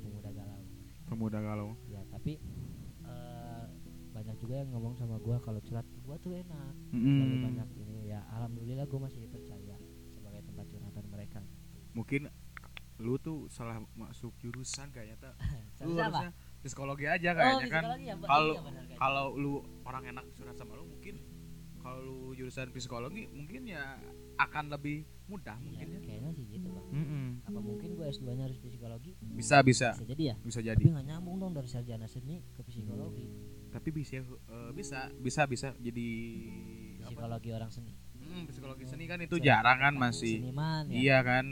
[0.00, 0.62] pemuda galau
[1.04, 1.72] Pemuda galau.
[1.86, 2.36] ya tapi
[3.02, 3.64] eh,
[4.10, 8.20] banyak juga yang ngomong sama gue kalau curhat gue tuh enak terlalu banyak ini ya
[8.30, 9.76] alhamdulillah gue masih percaya
[10.10, 11.40] sebagai tempat curhatan mereka
[11.90, 12.28] Mungkin
[12.98, 15.34] lu tuh salah masuk jurusan kayaknya tak.
[15.80, 17.82] Lu harusnya psikologi aja Oh, kayaknya kan.
[17.82, 18.14] psikologi ya?
[18.20, 18.96] Kalau kayaknya.
[18.96, 19.52] kalau lu
[19.82, 21.14] orang enak curhat sama lu mungkin
[21.78, 24.02] kalau lu jurusan psikologi mungkin ya
[24.36, 25.98] akan lebih mudah Iya, mungkin ya.
[26.02, 27.27] kayaknya sih gitu bang Mm-mm.
[27.48, 30.84] Apa mungkin gue S2 nya harus psikologi Bisa bisa bisa jadi ya bisa tapi jadi.
[30.90, 33.24] nggak nyambung dong dari sarjana seni ke psikologi
[33.68, 36.08] Tapi bisa eh, bisa bisa bisa jadi
[36.98, 37.08] apa?
[37.08, 40.44] psikologi orang seni Mm, psikologi seni kan itu Seni- jarang kan masih.
[40.44, 41.46] seniman ya Iya kan.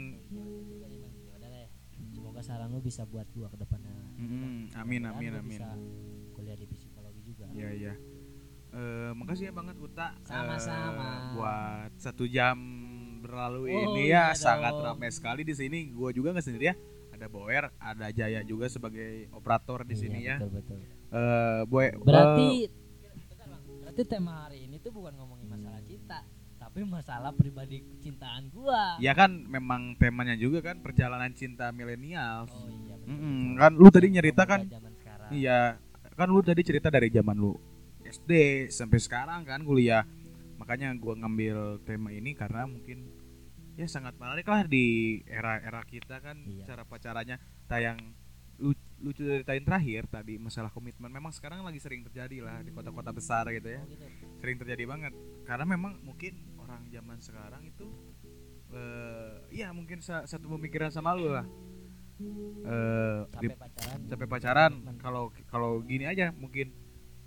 [2.07, 4.73] Semoga saran lu bisa buat gua ke depannya Mm-mm.
[4.75, 5.49] Amin amin amin.
[5.51, 5.69] bisa
[6.31, 7.93] kuliah di psikologi juga Iya iya.
[8.69, 10.13] Eh, makasih ya banget Uta.
[10.21, 11.33] Sama-sama.
[11.33, 12.57] buat satu jam
[13.17, 15.89] berlalu Oh, ini ya iya sangat ramai sekali di sini.
[15.89, 16.75] Gua juga nggak sendiri ya.
[17.11, 20.37] Ada Boer, ada Jaya juga sebagai operator di Iya, sini ya.
[20.37, 23.61] betul betul Eh, boy, berarti Bang.
[23.81, 26.19] berarti tema hari ini tuh bukan ngomongin masalah cinta
[26.57, 32.45] tapi masalah pribadi kecintaan gua ya kan memang temanya juga kan perjalanan cinta milenial.
[32.45, 33.57] oh iya betul, Mm-mm, betul.
[33.57, 34.61] kan lu tadi nyerita kan.
[35.27, 35.59] Iya,
[36.13, 37.55] kan lu tadi cerita dari zaman lu
[38.03, 38.31] SD
[38.69, 40.03] sampai sekarang kan kuliah
[40.67, 43.07] makanya gua ngambil tema ini karena mungkin
[43.73, 44.85] ya sangat menarik lah di
[45.23, 46.67] era-era kita kan Iya.
[46.67, 47.39] cara pacarannya.
[47.65, 47.95] Tayang
[48.59, 51.07] lu lucu ceritain terakhir tadi masalah komitmen.
[51.07, 53.79] Memang sekarang lagi sering terjadi lah di kota-kota besar gitu ya.
[53.79, 54.03] Oh, gitu.
[54.37, 55.15] sering terjadi banget.
[55.45, 57.87] Karena memang mungkin orang zaman sekarang itu
[58.67, 61.47] eh ya mungkin sa- satu pemikiran sama lu lah.
[62.19, 63.99] Eh di- Capek pacaran.
[64.03, 66.75] sampai pacaran kalau kalau gini aja mungkin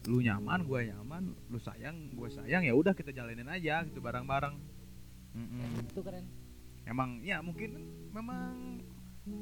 [0.02, 4.56] lu nyaman gua nyaman lu sayang gua sayang ya udah kita jalanin aja gitu bareng-bareng
[5.30, 5.84] Mm-mm.
[5.84, 6.24] Itu keren.
[6.82, 7.76] emang ya mungkin
[8.10, 8.80] memang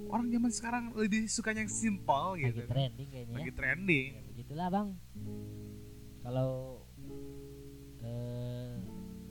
[0.06, 3.34] orang zaman sekarang lebih sukanya yang simple Lagi gitu trending kayaknya.
[3.34, 3.54] lagi ya.
[3.54, 4.88] trending Ya, begitulah bang.
[6.20, 6.50] Kalau
[8.00, 8.76] eh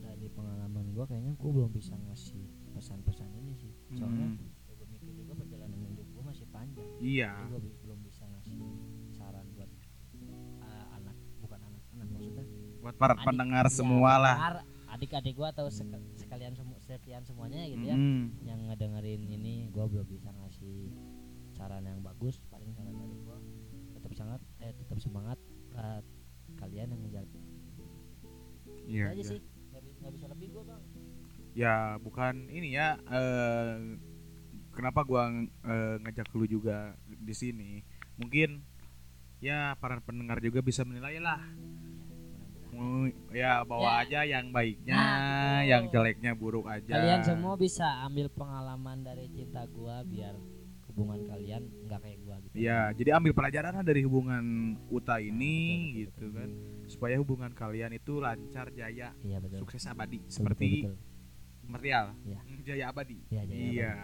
[0.00, 3.72] dari pengalaman gua kayaknya gua belum bisa ngasih pesan-pesan ini sih.
[3.92, 4.38] Soalnya Mm.
[4.66, 6.88] ya gua mikir juga perjalanan hidup gua masih panjang.
[6.98, 7.70] iya Jadi
[12.78, 14.36] buat para adik- pendengar ya, semua lah.
[14.88, 17.96] adik-adik gua atau sek- sekalian semu- sekian semuanya gitu ya
[18.42, 20.88] yang ngedengerin ini gua belum bisa ngasih
[21.52, 23.36] saran yang bagus paling saran dari gua
[23.92, 26.04] tetap semangat eh tetap semangat buat
[26.56, 27.24] kalian yang ngejar
[28.88, 29.28] iya aja iya.
[29.28, 30.82] sih nggak, nggak bisa lebih gua bang.
[31.52, 33.98] Ya bukan ini ya eh
[34.72, 37.82] kenapa gua eh, ngajak lu juga di sini?
[38.16, 38.62] Mungkin
[39.38, 41.38] ya para pendengar juga bisa menilai lah
[43.30, 43.92] ya bawa Ya.
[44.02, 45.08] aja yang baiknya Nah,
[45.58, 45.66] betul.
[45.66, 46.90] yang jeleknya buruk aja.
[46.90, 50.34] Kalian semua bisa ambil pengalaman dari cinta gua biar
[50.88, 52.54] hubungan kalian nggak kayak gua gitu.
[52.56, 54.44] Ya jadi ambil pelajaran dari hubungan
[54.88, 56.50] Uta ini betul, betul, gitu kan.
[56.86, 59.62] Supaya hubungan kalian itu lancar jaya iya betul.
[59.62, 60.18] sukses abadi.
[60.18, 61.68] Betul, seperti betul, betul.
[61.68, 62.04] material.
[62.22, 62.40] Iya.
[62.64, 63.18] jaya abadi.
[63.28, 63.94] Iya, Jaya iya.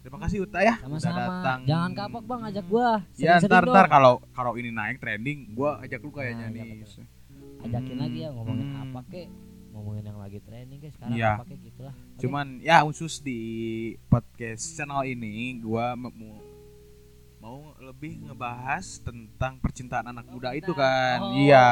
[0.00, 0.76] Terima kasih Uta ya.
[0.78, 1.16] Udah sama-sama.
[1.18, 1.58] datang.
[1.64, 2.90] Jangan kapok bang ajak gua.
[3.16, 6.60] Ya Sering-sering ntar ntar kalau kalau ini naik trending, gua ajak lu kayaknya Nah, iya,
[6.62, 6.70] nih.
[6.78, 7.04] betul.
[7.64, 8.82] Ajakin lagi ya ngomongin Hmm.
[8.84, 9.28] apa kek
[9.70, 11.32] ngomongin yang lagi trending kek sekarang Iya.
[11.34, 12.20] apa kek gitulah Oke.
[12.20, 13.40] Cuman ya khusus di
[14.06, 16.12] podcast channel ini, gua mau
[17.38, 20.60] mau lebih ngebahas tentang percintaan anak Oh, muda kita.
[20.60, 21.18] itu kan.
[21.20, 21.32] Oh.
[21.34, 21.68] Iya,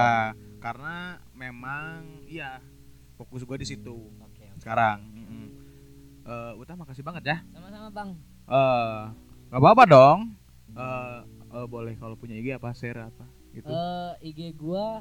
[0.59, 0.97] karena
[1.32, 2.61] memang iya
[3.14, 4.59] fokus gua di situ oke oke.
[4.59, 5.01] sekarang.
[5.07, 5.47] Mm-mm.
[6.22, 7.36] Eh, Uta makasih banget ya.
[7.49, 8.11] sama-sama bang
[8.45, 9.01] Eh,
[9.49, 10.18] nggak apa-apa dong.
[10.72, 11.18] Eh,
[11.55, 13.68] eh, boleh kalau punya IG apa share apa gitu.
[13.68, 15.01] eh IG gua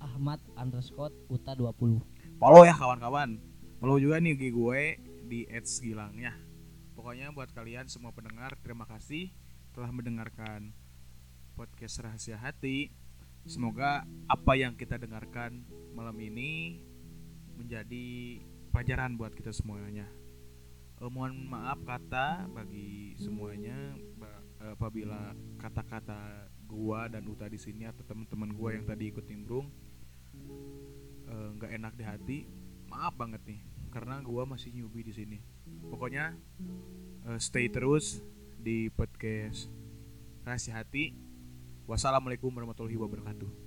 [0.00, 2.00] Ahmad underscore Uta 20
[2.36, 3.40] follow ya kawan-kawan.
[3.80, 4.80] Follow juga nih IG gue
[5.26, 6.46] di @gilangnya
[7.06, 9.30] pokoknya buat kalian semua pendengar terima kasih
[9.70, 10.74] telah mendengarkan
[11.54, 12.90] podcast rahasia hati.
[13.46, 15.62] Semoga apa yang kita dengarkan
[15.94, 16.82] malam ini
[17.54, 18.42] menjadi
[18.74, 20.10] pelajaran buat kita semuanya.
[20.98, 23.94] Eh, mohon maaf kata bagi semuanya
[24.58, 25.30] eh, apabila
[25.62, 29.70] kata-kata gua dan Uta di sini atau teman-teman gua yang tadi ikut nimbrung
[31.26, 32.38] eh, nggak enak di hati
[32.86, 33.60] maaf banget nih
[33.90, 35.38] karena gua masih newbie di sini.
[35.88, 36.36] Pokoknya
[37.26, 38.20] eh, stay terus
[38.60, 39.70] di podcast
[40.44, 41.14] rahasia hati.
[41.86, 43.66] Wassalamualaikum warahmatullahi wabarakatuh